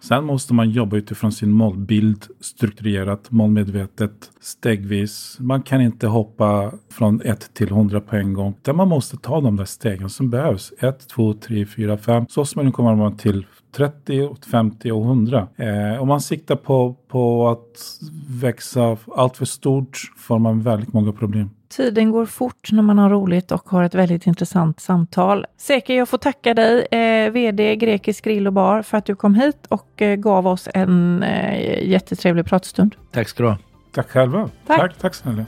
Sen 0.00 0.24
måste 0.24 0.54
man 0.54 0.70
jobba 0.70 0.96
utifrån 0.96 1.32
sin 1.32 1.50
målbild 1.50 2.26
strukturerat, 2.40 3.30
målmedvetet, 3.30 4.30
stegvis. 4.40 5.36
Man 5.40 5.62
kan 5.62 5.80
inte 5.80 6.06
hoppa 6.06 6.72
från 6.90 7.20
1 7.20 7.54
till 7.54 7.68
100 7.68 8.00
på 8.00 8.16
en 8.16 8.32
gång. 8.32 8.54
Där 8.62 8.72
man 8.72 8.88
måste 8.88 9.16
ta 9.16 9.40
de 9.40 9.56
där 9.56 9.64
stegen 9.64 10.10
som 10.10 10.30
behövs. 10.30 10.72
1, 10.78 11.08
2, 11.08 11.34
3, 11.34 11.66
4, 11.66 11.96
5. 11.96 12.26
Så 12.28 12.44
småningom 12.44 12.72
kommer 12.72 12.94
man 12.94 13.16
till 13.16 13.46
30, 13.76 14.36
50 14.50 14.92
och 14.92 15.04
100. 15.04 15.48
Eh, 15.56 16.02
om 16.02 16.08
man 16.08 16.20
siktar 16.20 16.56
på, 16.56 16.96
på 17.08 17.48
att 17.48 18.00
växa 18.28 18.96
allt 19.16 19.36
för 19.36 19.44
stort 19.44 19.98
får 20.16 20.38
man 20.38 20.62
väldigt 20.62 20.92
många 20.92 21.12
problem. 21.12 21.50
Tiden 21.76 22.10
går 22.10 22.26
fort 22.26 22.72
när 22.72 22.82
man 22.82 22.98
har 22.98 23.10
roligt 23.10 23.52
och 23.52 23.68
har 23.68 23.82
ett 23.82 23.94
väldigt 23.94 24.26
intressant 24.26 24.80
samtal. 24.80 25.46
Säker, 25.56 25.94
jag 25.94 26.08
får 26.08 26.18
tacka 26.18 26.54
dig, 26.54 26.86
eh, 26.90 27.30
VD 27.30 27.76
Grekisk 27.76 28.24
Grill 28.24 28.46
och 28.46 28.52
Bar, 28.52 28.82
för 28.82 28.98
att 28.98 29.04
du 29.04 29.16
kom 29.16 29.34
hit 29.34 29.66
och 29.68 30.02
eh, 30.02 30.16
gav 30.16 30.46
oss 30.46 30.68
en 30.74 31.22
eh, 31.22 31.88
jättetrevlig 31.88 32.46
pratstund. 32.46 32.94
Tack 33.12 33.28
ska 33.28 33.42
du 33.42 33.48
ha. 33.48 33.58
Tack 33.92 34.10
själva. 34.10 34.50
Tack, 34.66 34.80
tack, 34.80 34.98
tack 34.98 35.14
snälla. 35.14 35.44